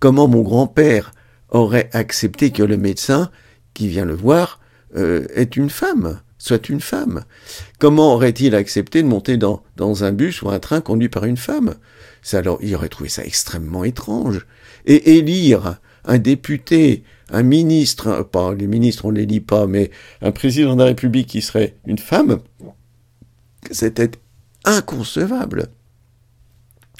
Comment 0.00 0.28
mon 0.28 0.42
grand-père 0.42 1.12
aurait 1.48 1.88
accepté 1.94 2.50
que 2.50 2.62
le 2.62 2.76
médecin 2.76 3.30
qui 3.72 3.88
vient 3.88 4.04
le 4.04 4.14
voir 4.14 4.60
est 4.94 5.56
une 5.56 5.70
femme? 5.70 6.20
Soit 6.46 6.68
une 6.68 6.80
femme. 6.80 7.24
Comment 7.78 8.14
aurait-il 8.14 8.54
accepté 8.54 9.02
de 9.02 9.08
monter 9.08 9.36
dans, 9.36 9.64
un 10.04 10.12
bus 10.12 10.42
ou 10.42 10.48
un 10.48 10.60
train 10.60 10.80
conduit 10.80 11.08
par 11.08 11.24
une 11.24 11.36
femme? 11.36 11.74
Ça, 12.22 12.38
alors, 12.38 12.58
Il 12.62 12.74
aurait 12.74 12.88
trouvé 12.88 13.08
ça 13.08 13.24
extrêmement 13.24 13.84
étrange. 13.84 14.46
Et 14.86 15.16
élire 15.16 15.78
un 16.04 16.18
député, 16.18 17.02
un 17.30 17.42
ministre, 17.42 18.22
pas 18.22 18.54
les 18.54 18.68
ministres 18.68 19.06
on 19.06 19.10
les 19.10 19.26
lit 19.26 19.40
pas, 19.40 19.66
mais 19.66 19.90
un 20.22 20.30
président 20.30 20.74
de 20.74 20.80
la 20.80 20.86
République 20.86 21.26
qui 21.26 21.42
serait 21.42 21.76
une 21.84 21.98
femme, 21.98 22.38
c'était 23.72 24.12
inconcevable. 24.64 25.66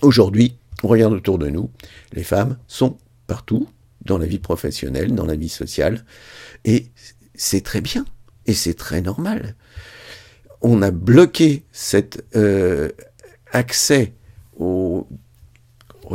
Aujourd'hui, 0.03 0.57
on 0.83 0.89
regarde 0.89 1.13
autour 1.13 1.39
de 1.39 1.49
nous, 1.49 1.71
les 2.13 2.25
femmes 2.25 2.59
sont 2.67 2.99
partout, 3.29 3.69
dans 4.05 4.19
la 4.19 4.27
vie 4.27 4.39
professionnelle, 4.39 5.15
dans 5.15 5.27
la 5.27 5.37
vie 5.37 5.49
sociale, 5.49 6.05
et 6.65 6.87
c'est 7.35 7.63
très 7.63 7.81
bien. 7.81 8.05
Et 8.47 8.55
c'est 8.55 8.75
très 8.75 9.01
normal. 9.01 9.55
On 10.63 10.83
a 10.83 10.91
bloqué 10.91 11.65
cet 11.73 12.25
euh, 12.35 12.91
accès 13.53 14.13
aux, 14.59 15.07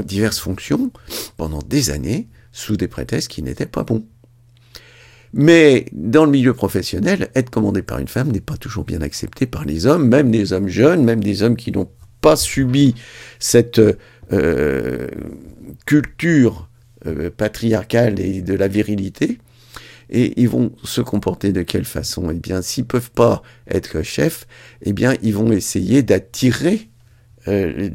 diverses 0.04 0.39
fonctions 0.39 0.91
pendant 1.38 1.60
des 1.60 1.89
années 1.89 2.28
sous 2.52 2.78
des 2.78 2.88
prétextes 2.88 3.28
qui 3.28 3.44
n'étaient 3.44 3.65
pas 3.65 3.84
bons. 3.84 4.06
Mais 5.34 5.86
dans 5.94 6.26
le 6.26 6.32
milieu 6.32 6.54
professionnel, 6.54 7.30
être 7.36 7.50
commandé 7.50 7.82
par 7.82 8.00
une 8.00 8.08
femme 8.08 8.32
n'est 8.32 8.41
pas 8.41 8.58
toujours 8.58 8.84
bien 8.84 9.02
accepté 9.02 9.46
par 9.46 9.63
les 9.65 9.86
hommes, 9.86 10.08
même 10.08 10.32
des 10.32 10.54
hommes 10.54 10.67
jeunes, 10.67 11.04
même 11.04 11.24
des 11.24 11.44
hommes 11.44 11.56
qui 11.56 11.72
n'ont 11.72 11.89
pas 12.20 12.36
subi 12.36 12.96
cette 13.39 13.82
euh, 14.34 15.08
culture 15.86 16.70
euh, 17.06 17.30
patriarcale 17.36 18.20
et 18.20 18.41
de 18.41 18.54
la 18.54 18.67
virilité 18.67 19.39
et 20.12 20.39
ils 20.41 20.50
vont 20.50 20.74
se 20.84 21.02
comporter 21.02 21.54
de 21.54 21.62
quelle 21.63 21.86
façon? 21.86 22.30
Eh 22.32 22.39
bien, 22.39 22.62
s'ils 22.62 22.86
peuvent 22.86 23.12
pas 23.12 23.41
être 23.67 24.02
chefs, 24.02 24.45
eh 24.82 24.93
bien, 24.93 25.15
ils 25.21 25.34
vont 25.34 25.52
essayer 25.52 26.04
d'attirer 26.04 26.89
euh, 27.47 27.89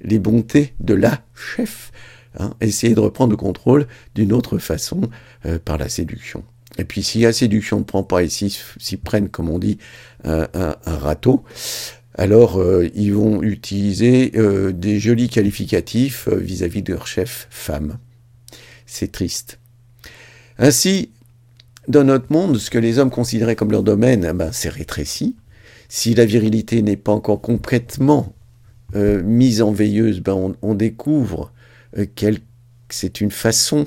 les, 0.00 0.18
bontés 0.18 0.74
de 0.80 0.94
la 0.94 1.22
chef, 1.34 1.92
hein, 2.38 2.54
essayer 2.60 2.94
de 2.94 3.00
reprendre 3.00 3.30
le 3.30 3.36
contrôle 3.36 3.86
d'une 4.14 4.32
autre 4.32 4.58
façon 4.58 5.02
euh, 5.46 5.58
par 5.62 5.78
la 5.78 5.88
séduction. 5.88 6.44
Et 6.78 6.84
puis, 6.84 7.02
si 7.02 7.20
la 7.20 7.32
séduction 7.32 7.78
ne 7.78 7.84
prend 7.84 8.02
pas 8.02 8.22
et 8.24 8.28
s'ils 8.28 8.98
prennent, 8.98 9.28
comme 9.28 9.48
on 9.48 9.58
dit, 9.58 9.78
un, 10.24 10.74
râteau, 10.86 11.44
alors 12.14 12.58
euh, 12.58 12.88
ils 12.94 13.12
vont 13.12 13.42
utiliser 13.42 14.32
des 14.72 14.98
jolis 14.98 15.28
qualificatifs 15.28 16.28
vis-à-vis 16.28 16.80
-vis 16.80 16.84
de 16.84 16.92
leur 16.94 17.06
chef 17.06 17.46
femme. 17.50 17.98
C'est 18.86 19.12
triste. 19.12 19.60
Ainsi, 20.58 21.10
dans 21.88 22.04
notre 22.04 22.32
monde, 22.32 22.56
ce 22.58 22.70
que 22.70 22.78
les 22.78 22.98
hommes 22.98 23.10
considéraient 23.10 23.56
comme 23.56 23.72
leur 23.72 23.82
domaine, 23.82 24.26
eh 24.28 24.32
ben, 24.32 24.50
c'est 24.52 24.68
rétréci. 24.68 25.36
Si 25.88 26.14
la 26.14 26.24
virilité 26.24 26.82
n'est 26.82 26.96
pas 26.96 27.12
encore 27.12 27.40
complètement 27.40 28.34
euh, 28.94 29.22
mise 29.22 29.62
en 29.62 29.72
veilleuse, 29.72 30.20
ben, 30.20 30.54
on, 30.62 30.74
découvre 30.74 31.52
euh, 31.98 32.06
que 32.16 32.26
c'est 32.88 33.20
une 33.20 33.30
façon 33.30 33.86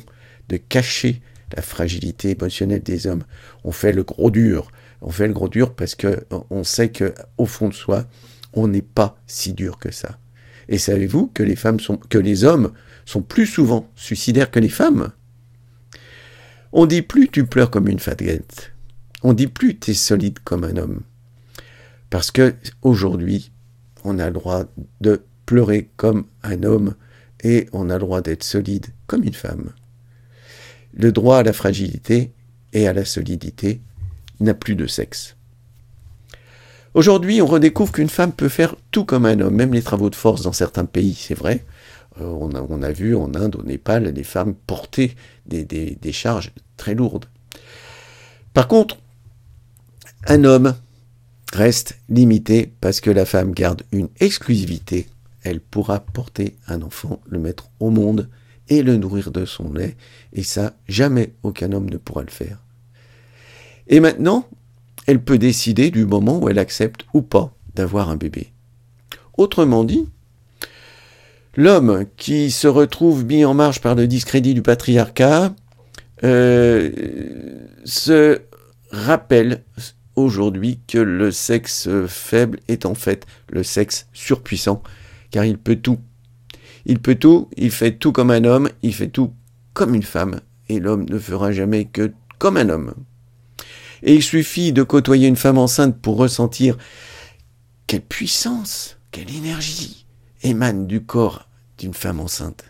de 0.50 0.58
cacher 0.58 1.22
la 1.56 1.62
fragilité 1.62 2.32
émotionnelle 2.32 2.84
des 2.84 3.08
hommes. 3.08 3.24
On 3.64 3.72
fait 3.72 3.94
le 3.94 4.04
gros 4.04 4.32
dur. 4.32 4.72
On 5.02 5.10
fait 5.10 5.28
le 5.28 5.34
gros 5.34 5.50
dur 5.50 5.74
parce 5.74 5.96
que 5.96 6.26
on 6.50 6.64
sait 6.64 6.90
que 6.90 7.14
au 7.38 7.46
fond 7.46 7.70
de 7.70 7.74
soi, 7.74 8.06
on 8.54 8.68
n'est 8.68 8.82
pas 8.82 9.18
si 9.28 9.54
dur 9.54 9.78
que 9.78 9.92
ça. 9.92 10.18
Et 10.70 10.78
savez-vous 10.78 11.28
que 11.28 11.44
les 11.44 12.44
hommes 12.44 12.72
sont 13.06 13.22
plus 13.22 13.46
souvent 13.46 13.90
suicidaires 13.96 14.52
que 14.52 14.60
les 14.60 14.70
femmes? 14.70 15.12
On 16.78 16.86
dit 16.86 17.02
plus 17.02 17.28
tu 17.28 17.44
pleures 17.44 17.72
comme 17.72 17.88
une 17.88 17.98
faguette. 17.98 18.72
On 19.24 19.34
dit 19.34 19.48
plus 19.48 19.80
tu 19.80 19.92
es 19.92 19.94
solide 19.96 20.38
comme 20.44 20.64
un 20.64 20.78
homme. 20.78 21.02
Parce 22.12 22.30
que 22.30 22.54
aujourd'hui, 22.84 23.52
on 24.04 24.20
a 24.20 24.28
le 24.28 24.34
droit 24.34 24.66
de 25.02 25.24
pleurer 25.48 25.90
comme 25.98 26.28
un 26.44 26.62
homme 26.62 26.94
et 27.44 27.68
on 27.74 27.90
a 27.90 27.94
le 27.94 28.02
droit 28.02 28.22
d'être 28.22 28.44
solide 28.44 28.86
comme 29.08 29.24
une 29.24 29.34
femme. 29.34 29.72
Le 30.94 31.12
droit 31.12 31.40
à 31.40 31.44
la 31.44 31.52
fragilité 31.52 32.32
et 32.74 32.88
à 32.88 32.94
la 32.94 33.06
solidité 33.06 33.82
n'a 34.40 34.54
plus 34.54 34.76
de 34.76 34.86
sexe. 34.86 35.36
Aujourd'hui, 36.94 37.42
on 37.42 37.48
redécouvre 37.48 37.92
qu'une 37.92 38.08
femme 38.08 38.34
peut 38.34 38.50
faire 38.50 38.76
tout 38.92 39.04
comme 39.04 39.26
un 39.26 39.40
homme, 39.40 39.56
même 39.56 39.74
les 39.74 39.82
travaux 39.82 40.12
de 40.12 40.16
force 40.16 40.44
dans 40.44 40.54
certains 40.54 40.86
pays, 40.86 41.16
c'est 41.16 41.34
vrai. 41.34 41.66
Euh, 42.22 42.38
on, 42.70 42.82
a, 42.82 42.92
vu 42.92 43.16
en 43.16 43.34
Inde, 43.36 43.56
au 43.56 43.64
Népal, 43.64 44.06
les 44.06 44.24
femmes 44.24 44.56
porter 44.56 45.16
des, 45.46 46.12
charges 46.12 46.52
très 46.78 46.96
lourdes. 46.96 47.26
Par 48.54 48.68
contre, 48.68 48.98
un 50.28 50.44
homme 50.44 50.76
reste 51.54 52.00
limité 52.10 52.72
parce 52.82 53.02
que 53.02 53.12
la 53.12 53.26
femme 53.26 53.52
garde 53.52 53.84
une 53.92 54.10
exclusivité. 54.20 55.08
Elle 55.44 55.60
pourra 55.60 56.00
porter 56.00 56.58
un 56.68 56.82
enfant, 56.82 57.22
le 57.28 57.40
mettre 57.40 57.70
au 57.80 57.90
monde 57.90 58.30
et 58.70 58.84
le 58.84 58.98
nourrir 58.98 59.32
de 59.32 59.46
son 59.46 59.72
lait, 59.72 59.96
et 60.34 60.44
ça, 60.44 60.74
jamais 60.90 61.34
aucun 61.44 61.72
homme 61.72 61.90
ne 61.90 61.98
pourra 61.98 62.24
le 62.24 62.30
faire. 62.30 62.58
Et 63.88 64.02
maintenant, 64.02 64.46
elle 65.06 65.24
peut 65.24 65.38
décider 65.38 65.90
du 65.90 66.06
moment 66.06 66.40
où 66.40 66.50
elle 66.50 66.60
accepte 66.60 67.06
ou 67.14 67.22
pas 67.22 67.56
d'avoir 67.76 68.10
un 68.10 68.18
bébé. 68.18 68.52
Autrement 69.38 69.86
dit, 69.86 70.10
l'homme 71.58 72.06
qui 72.16 72.52
se 72.52 72.68
retrouve 72.68 73.26
mis 73.26 73.44
en 73.44 73.54
marche 73.54 73.82
par 73.82 73.96
le 73.96 74.08
discrédit 74.08 74.54
du 74.54 74.62
patriarcat 74.62 75.54
euh, 76.24 76.92
se 77.84 78.42
rappelle 78.92 79.64
aujourd'hui 80.16 80.80
que 80.88 81.00
le 81.00 81.32
sexe 81.32 81.90
faible 82.08 82.60
est 82.68 82.86
en 82.86 82.96
fait 82.96 83.26
le 83.50 83.64
sexe 83.64 84.08
surpuissant, 84.14 84.82
car 85.32 85.44
il 85.46 85.58
peut 85.58 85.76
tout. 85.76 86.00
Il 86.86 87.00
peut 87.00 87.16
tout, 87.16 87.50
il 87.58 87.72
fait 87.72 87.92
tout 87.92 88.12
comme 88.12 88.32
un 88.32 88.46
homme, 88.46 88.70
il 88.82 88.94
fait 88.94 89.10
tout 89.10 89.34
comme 89.74 89.94
une 89.94 90.04
femme, 90.04 90.40
et 90.70 90.80
l'homme 90.80 91.06
ne 91.10 91.20
fera 91.20 91.52
jamais 91.52 91.86
que 91.86 92.14
comme 92.40 92.58
un 92.58 92.70
homme. 92.70 92.94
Et 94.04 94.16
il 94.16 94.24
suffit 94.24 94.74
de 94.74 94.84
côtoyer 94.84 95.28
une 95.28 95.36
femme 95.36 95.58
enceinte 95.58 96.00
pour 96.00 96.18
ressentir 96.18 96.78
quelle 97.88 98.02
puissance, 98.02 98.98
quelle 99.12 99.34
énergie 99.36 100.07
émane 100.44 100.88
du 100.88 101.04
corps 101.04 101.48
d'une 101.78 101.94
femme 101.94 102.20
enceinte, 102.20 102.66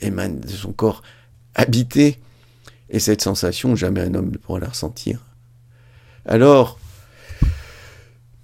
émane 0.00 0.40
de 0.40 0.48
son 0.48 0.72
corps 0.72 1.02
habité, 1.54 2.20
et 2.90 3.00
cette 3.00 3.22
sensation, 3.22 3.76
jamais 3.76 4.00
un 4.00 4.14
homme 4.14 4.30
ne 4.30 4.38
pourra 4.38 4.60
la 4.60 4.68
ressentir. 4.68 5.24
Alors, 6.24 6.78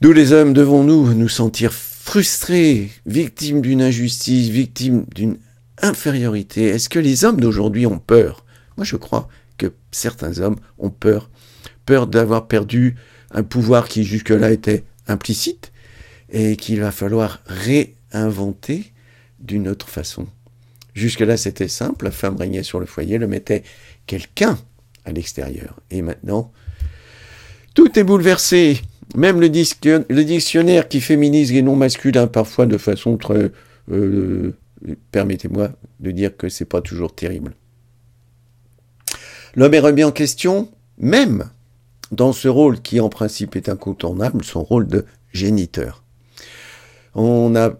nous 0.00 0.12
les 0.12 0.32
hommes 0.32 0.52
devons-nous 0.52 1.14
nous 1.14 1.28
sentir 1.28 1.72
frustrés, 1.72 2.90
victimes 3.06 3.62
d'une 3.62 3.80
injustice, 3.80 4.48
victimes 4.48 5.06
d'une 5.14 5.38
infériorité 5.80 6.64
Est-ce 6.64 6.90
que 6.90 6.98
les 6.98 7.24
hommes 7.24 7.40
d'aujourd'hui 7.40 7.86
ont 7.86 7.98
peur? 7.98 8.44
Moi 8.76 8.84
je 8.84 8.96
crois 8.96 9.28
que 9.56 9.72
certains 9.90 10.38
hommes 10.40 10.56
ont 10.78 10.90
peur. 10.90 11.30
Peur 11.86 12.06
d'avoir 12.06 12.48
perdu 12.48 12.96
un 13.30 13.42
pouvoir 13.42 13.88
qui 13.88 14.04
jusque-là 14.04 14.50
était 14.50 14.84
implicite 15.08 15.72
et 16.30 16.56
qu'il 16.56 16.80
va 16.80 16.92
falloir 16.92 17.42
réinventer 18.14 18.92
d'une 19.40 19.68
autre 19.68 19.88
façon. 19.88 20.26
Jusque-là 20.94 21.36
c'était 21.36 21.68
simple, 21.68 22.04
la 22.04 22.10
femme 22.10 22.36
régnait 22.36 22.62
sur 22.62 22.80
le 22.80 22.86
foyer, 22.86 23.18
le 23.18 23.26
mettait 23.26 23.62
quelqu'un 24.06 24.58
à 25.04 25.12
l'extérieur. 25.12 25.80
Et 25.90 26.02
maintenant, 26.02 26.52
tout 27.74 27.98
est 27.98 28.04
bouleversé. 28.04 28.80
Même 29.16 29.40
le, 29.40 29.48
dictionnaire 29.48 30.88
qui 30.88 31.00
féminise 31.00 31.52
les 31.52 31.62
noms 31.62 31.76
masculins 31.76 32.26
parfois 32.26 32.66
de 32.66 32.78
façon 32.78 33.16
très... 33.16 33.50
Euh, 33.90 34.56
permettez-moi 35.12 35.70
de 36.00 36.10
dire 36.10 36.36
que 36.36 36.48
c'est 36.48 36.64
pas 36.64 36.80
toujours 36.80 37.14
terrible. 37.14 37.52
L'homme 39.56 39.74
est 39.74 39.80
remis 39.80 40.04
en 40.04 40.12
question, 40.12 40.70
même 40.98 41.50
dans 42.12 42.32
ce 42.32 42.48
rôle 42.48 42.80
qui 42.80 43.00
en 43.00 43.08
principe 43.08 43.56
est 43.56 43.68
incontournable, 43.68 44.44
son 44.44 44.62
rôle 44.62 44.86
de 44.86 45.04
géniteur. 45.32 46.02
On 47.14 47.54
a 47.56 47.72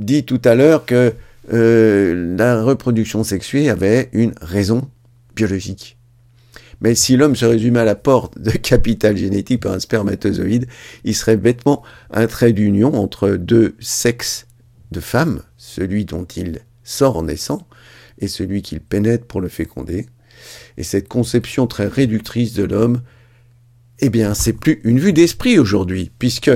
dit 0.00 0.24
tout 0.24 0.40
à 0.44 0.54
l'heure 0.54 0.86
que 0.86 1.14
euh, 1.52 2.36
la 2.36 2.62
reproduction 2.62 3.22
sexuée 3.22 3.70
avait 3.70 4.08
une 4.12 4.32
raison 4.40 4.88
biologique. 5.36 5.98
Mais 6.80 6.94
si 6.94 7.16
l'homme 7.16 7.36
se 7.36 7.44
résumait 7.44 7.80
à 7.80 7.84
la 7.84 7.94
porte 7.94 8.38
de 8.38 8.50
capital 8.50 9.16
génétique 9.16 9.62
par 9.62 9.72
un 9.72 9.80
spermatozoïde, 9.80 10.66
il 11.04 11.14
serait 11.14 11.36
bêtement 11.36 11.82
un 12.10 12.26
trait 12.26 12.52
d'union 12.52 12.94
entre 12.94 13.30
deux 13.30 13.76
sexes 13.78 14.46
de 14.90 15.00
femmes, 15.00 15.42
celui 15.56 16.04
dont 16.04 16.24
il 16.24 16.60
sort 16.82 17.16
en 17.16 17.24
naissant 17.24 17.66
et 18.18 18.28
celui 18.28 18.62
qu'il 18.62 18.80
pénètre 18.80 19.26
pour 19.26 19.40
le 19.40 19.48
féconder. 19.48 20.06
Et 20.78 20.82
cette 20.82 21.08
conception 21.08 21.66
très 21.66 21.86
réductrice 21.86 22.54
de 22.54 22.64
l'homme, 22.64 23.02
eh 23.98 24.08
bien, 24.08 24.32
c'est 24.34 24.54
plus 24.54 24.80
une 24.84 24.98
vue 24.98 25.12
d'esprit 25.12 25.58
aujourd'hui, 25.58 26.10
puisque 26.18 26.50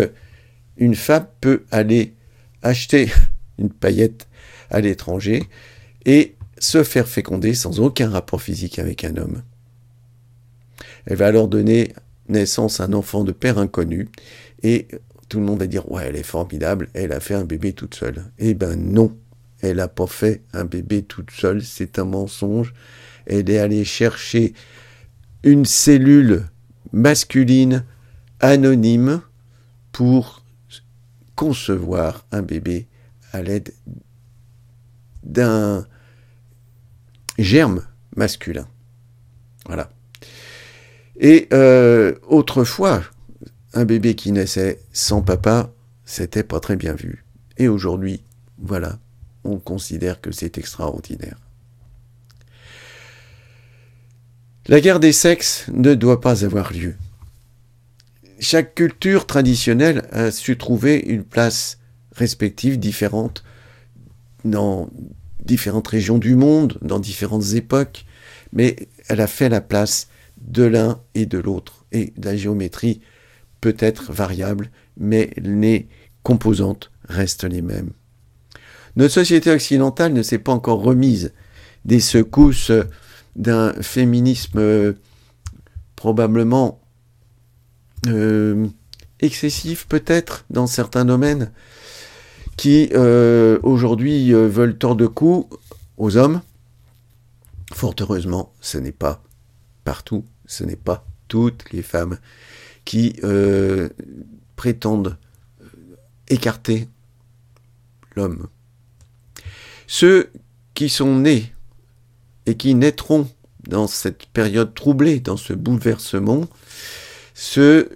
une 0.79 0.95
femme 0.95 1.27
peut 1.41 1.65
aller 1.71 2.15
acheter 2.63 3.11
une 3.59 3.71
paillette 3.71 4.29
à 4.71 4.81
l'étranger 4.81 5.45
et 6.05 6.37
se 6.59 6.83
faire 6.83 7.09
féconder 7.09 7.55
sans 7.55 7.81
aucun 7.81 8.11
rapport 8.11 8.43
physique 8.43 8.79
avec 8.79 9.05
un 9.05 9.17
homme. 9.17 9.43
Elle 11.07 11.17
va 11.17 11.27
alors 11.27 11.49
donner 11.49 11.93
naissance 12.29 12.81
à 12.81 12.85
un 12.85 12.93
enfant 12.93 13.25
de 13.25 13.33
père 13.33 13.59
inconnu 13.59 14.09
et 14.63 14.89
tout 15.29 15.39
le 15.39 15.47
monde 15.47 15.61
va 15.61 15.67
dire 15.67 15.91
ouais 15.91 16.05
elle 16.07 16.17
est 16.17 16.23
formidable, 16.23 16.89
elle 16.95 17.13
a 17.13 17.21
fait 17.21 17.35
un 17.35 17.45
bébé 17.45 17.73
toute 17.73 17.95
seule. 17.95 18.25
Eh 18.39 18.55
ben 18.55 18.77
non, 18.77 19.17
elle 19.61 19.77
n'a 19.77 19.89
pas 19.89 20.07
fait 20.07 20.43
un 20.53 20.65
bébé 20.65 21.03
toute 21.03 21.31
seule, 21.31 21.63
c'est 21.63 21.99
un 21.99 22.05
mensonge. 22.05 22.75
Elle 23.27 23.51
est 23.51 23.59
allée 23.59 23.85
chercher 23.85 24.55
une 25.43 25.65
cellule 25.65 26.45
masculine 26.93 27.85
anonyme 28.41 29.21
pour 29.93 30.43
concevoir 31.35 32.27
un 32.31 32.43
bébé 32.43 32.87
à 33.35 33.43
l'aide 33.43 33.75
d'un 35.25 35.87
germe 37.37 37.83
masculin. 38.15 38.69
Voilà. 39.67 39.91
Et 41.19 41.49
euh, 41.53 42.15
autrefois, 42.29 43.03
un 43.73 43.85
bébé 43.85 44.15
qui 44.15 44.31
naissait 44.31 44.81
sans 44.93 45.21
papa, 45.21 45.73
c'était 46.05 46.45
pas 46.45 46.61
très 46.61 46.77
bien 46.77 46.95
vu. 46.95 47.25
Et 47.57 47.67
aujourd'hui, 47.67 48.23
voilà, 48.59 48.99
on 49.43 49.59
considère 49.59 50.21
que 50.21 50.31
c'est 50.31 50.57
extraordinaire. 50.57 51.39
La 54.67 54.81
guerre 54.81 55.01
des 55.01 55.13
sexes 55.13 55.67
ne 55.73 55.95
doit 55.95 56.21
pas 56.21 56.45
avoir 56.45 56.73
lieu. 56.73 56.95
Chaque 58.39 58.77
culture 58.77 59.27
traditionnelle 59.27 60.07
a 60.13 60.31
su 60.31 60.57
trouver 60.57 60.99
une 60.99 61.25
place 61.25 61.79
respective 62.15 62.79
différente 62.79 63.45
dans 64.45 64.89
différentes 65.45 65.89
régions 65.89 66.19
du 66.19 66.37
monde, 66.37 66.79
dans 66.83 66.99
différentes 66.99 67.55
époques, 67.55 68.05
mais 68.53 68.89
elle 69.09 69.21
a 69.21 69.27
fait 69.27 69.49
la 69.49 69.61
place 69.61 70.09
de 70.41 70.65
l'un 70.65 71.01
et 71.15 71.27
de 71.27 71.39
l'autre. 71.39 71.85
Et 71.93 72.13
la 72.23 72.37
géométrie 72.37 73.01
peut 73.61 73.77
être 73.79 74.13
variable, 74.13 74.71
mais 74.97 75.31
les 75.37 75.89
composantes 76.23 76.91
restent 77.09 77.45
les 77.45 77.63
mêmes. 77.63 77.91
Notre 78.97 79.15
société 79.15 79.51
occidentale 79.51 80.13
ne 80.13 80.23
s'est 80.23 80.39
pas 80.39 80.53
encore 80.53 80.83
remise 80.83 81.33
des 81.85 82.01
secousses 82.01 82.73
d'un 83.37 83.73
féminisme 83.83 84.59
euh, 84.59 84.93
probablement 85.97 86.81
euh, 88.07 88.67
excessif 89.21 89.87
peut-être 89.89 90.45
dans 90.51 90.67
certains 90.67 91.05
domaines, 91.05 91.51
qui 92.57 92.91
euh, 92.93 93.59
aujourd'hui 93.63 94.33
veulent 94.33 94.79
tordre 94.79 95.01
de 95.01 95.07
cou 95.07 95.49
aux 95.97 96.17
hommes. 96.17 96.41
Fort 97.73 97.95
heureusement, 98.01 98.53
ce 98.61 98.79
n'est 98.79 98.93
pas 98.93 99.23
partout 99.85 100.25
ce 100.47 100.65
n'est 100.65 100.77
pas 100.77 101.07
toutes 101.29 101.71
les 101.73 101.83
femmes 101.83 102.19
qui 102.85 103.17
euh, 103.25 103.89
prétendent 104.57 105.17
euh, 105.63 105.67
écarter 106.29 106.89
l'homme. 108.15 108.49
Ceux 109.87 110.31
qui 110.75 110.89
sont 110.89 111.19
nés 111.19 111.53
et 112.47 112.57
qui 112.57 112.75
naîtront 112.75 113.29
dans 113.69 113.87
cette 113.87 114.27
période 114.27 114.75
troublée, 114.75 115.21
dans 115.21 115.37
ce 115.37 115.53
bouleversement, 115.53 116.47
ceux 117.33 117.91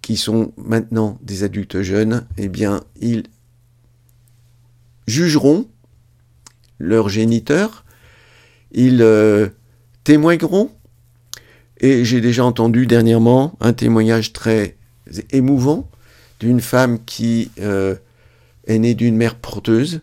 qui 0.00 0.16
sont 0.16 0.52
maintenant 0.56 1.18
des 1.22 1.42
adultes 1.42 1.82
jeunes, 1.82 2.26
eh 2.36 2.48
bien, 2.48 2.84
ils 3.00 3.24
jugeront 5.06 5.66
leurs 6.78 7.08
géniteurs, 7.08 7.84
ils 8.72 9.02
euh, 9.02 9.48
témoigneront 10.04 10.70
et 11.80 12.04
j'ai 12.04 12.20
déjà 12.20 12.44
entendu 12.44 12.86
dernièrement 12.86 13.56
un 13.60 13.72
témoignage 13.72 14.32
très 14.32 14.76
émouvant 15.30 15.90
d'une 16.40 16.60
femme 16.60 17.04
qui 17.04 17.50
euh, 17.60 17.96
est 18.66 18.78
née 18.78 18.94
d'une 18.94 19.16
mère 19.16 19.36
porteuse. 19.36 20.00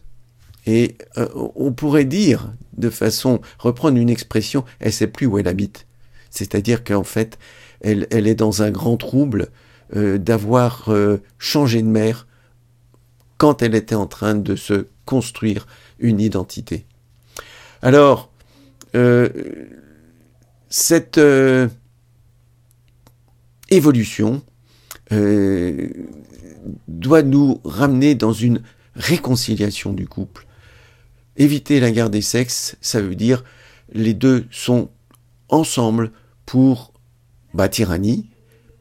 Et 0.66 0.97
euh, 1.18 1.28
on 1.56 1.72
pourrait 1.72 2.06
dire, 2.06 2.52
de 2.78 2.89
façon, 2.89 3.41
reprendre 3.58 3.97
une 3.97 4.10
expression, 4.10 4.66
elle 4.80 4.93
sait 4.93 5.08
plus 5.08 5.26
où 5.26 5.39
elle 5.39 5.47
habite. 5.47 5.86
C'est-à-dire 6.30 6.84
qu'en 6.84 7.04
fait, 7.04 7.39
elle, 7.82 8.08
est 8.12 8.36
dans 8.36 8.62
un 8.62 8.72
grand 8.72 8.97
trouble 8.97 9.47
d'avoir 9.95 10.93
changé 11.39 11.82
de 11.82 11.88
mère 11.88 12.28
quand 13.40 13.64
elle 13.64 13.74
était 13.74 13.96
en 13.96 14.06
train 14.06 14.36
de 14.36 14.56
se 14.56 14.86
construire 15.06 15.66
une 15.98 16.20
identité. 16.20 16.86
Alors, 17.82 18.30
cette 20.70 21.18
euh, 21.18 21.68
évolution 23.70 24.44
euh, 25.12 25.90
doit 26.88 27.24
nous 27.24 27.60
ramener 27.64 28.14
dans 28.14 28.34
une 28.34 28.62
réconciliation 28.96 29.94
du 29.94 30.08
couple. 30.08 30.46
éviter 31.38 31.80
la 31.80 31.92
guerre 31.92 32.10
des 32.10 32.22
sexes, 32.22 32.76
ça 32.82 33.02
veut 33.02 33.16
dire 33.16 33.44
les 33.94 34.14
deux 34.14 34.46
sont 34.52 34.90
ensemble 35.48 36.12
pour 36.46 36.94
bâtir 37.54 37.92
un 37.92 38.00
nid, 38.00 38.30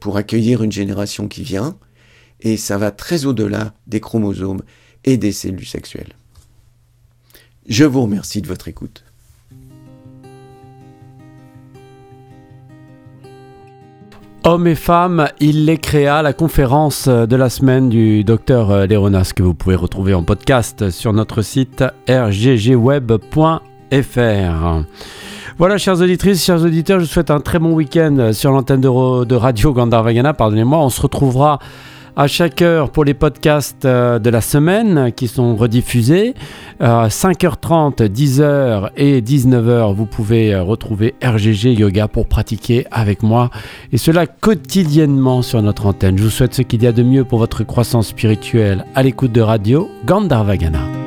pour 0.01 0.17
accueillir 0.17 0.63
une 0.63 0.73
génération 0.73 1.29
qui 1.29 1.43
vient, 1.43 1.79
et 2.41 2.57
ça 2.57 2.79
va 2.79 2.91
très 2.91 3.27
au-delà 3.27 3.73
des 3.87 4.01
chromosomes 4.01 4.63
et 5.05 5.17
des 5.17 5.33
cellules 5.33 5.67
sexuelles. 5.67 6.15
Je 7.69 7.85
vous 7.85 8.03
remercie 8.03 8.43
de 8.43 8.49
votre 8.49 8.69
écoute. 8.69 9.05
Hommes 14.45 14.67
et 14.69 14.77
femmes, 14.77 15.29
il 15.41 15.67
les 15.67 15.77
créa, 15.77 16.23
la 16.23 16.33
conférence 16.33 17.09
de 17.09 17.37
la 17.37 17.51
semaine 17.51 17.91
du 17.91 18.25
docteur 18.25 18.87
Léronas 18.87 19.33
que 19.35 19.43
vous 19.43 19.53
pouvez 19.53 19.75
retrouver 19.75 20.15
en 20.15 20.23
podcast 20.23 20.91
sur 20.91 21.13
notre 21.13 21.43
site 21.43 21.85
rggweb.fr. 22.09 23.19
Voilà, 25.59 25.77
chères 25.77 26.01
auditrices, 26.01 26.45
chers 26.45 26.63
auditeurs, 26.65 27.01
je 27.01 27.05
vous 27.05 27.11
souhaite 27.11 27.33
un 27.33 27.41
très 27.41 27.59
bon 27.59 27.73
week-end 27.73 28.31
sur 28.33 28.53
l'antenne 28.53 28.81
de, 28.81 29.25
de 29.25 29.35
Radio 29.35 29.73
Gandharvagana. 29.73 30.33
Pardonnez-moi, 30.33 30.79
on 30.79 30.89
se 30.89 31.03
retrouvera 31.03 31.59
à 32.19 32.27
chaque 32.27 32.63
heure 32.63 32.91
pour 32.91 33.05
les 33.05 33.15
podcasts 33.15 33.85
euh, 33.85 34.19
de 34.19 34.29
la 34.29 34.41
semaine 34.41 35.13
qui 35.13 35.29
sont 35.29 35.55
rediffusés. 35.57 36.35
5h30, 36.81 38.09
10h 38.09 38.91
et 38.97 39.21
19h, 39.21 39.95
vous 39.95 40.07
pouvez 40.07 40.53
euh, 40.53 40.63
retrouver 40.63 41.15
RGG 41.25 41.79
Yoga 41.79 42.09
pour 42.09 42.27
pratiquer 42.27 42.87
avec 42.91 43.23
moi 43.23 43.51
et 43.93 43.99
cela 43.99 44.27
quotidiennement 44.27 45.43
sur 45.43 45.63
notre 45.63 45.87
antenne. 45.87 46.19
Je 46.19 46.25
vous 46.25 46.31
souhaite 46.31 46.55
ce 46.55 46.63
qu'il 46.63 46.83
y 46.83 46.87
a 46.89 46.93
de 46.93 47.05
mieux 47.05 47.25
pour 47.25 47.39
votre 47.39 47.63
croissance 47.63 48.09
spirituelle 48.09 48.85
à 48.97 49.03
l'écoute 49.05 49.33
de 49.33 49.41
radio 49.41 49.89
Gandharvagana. 50.05 50.98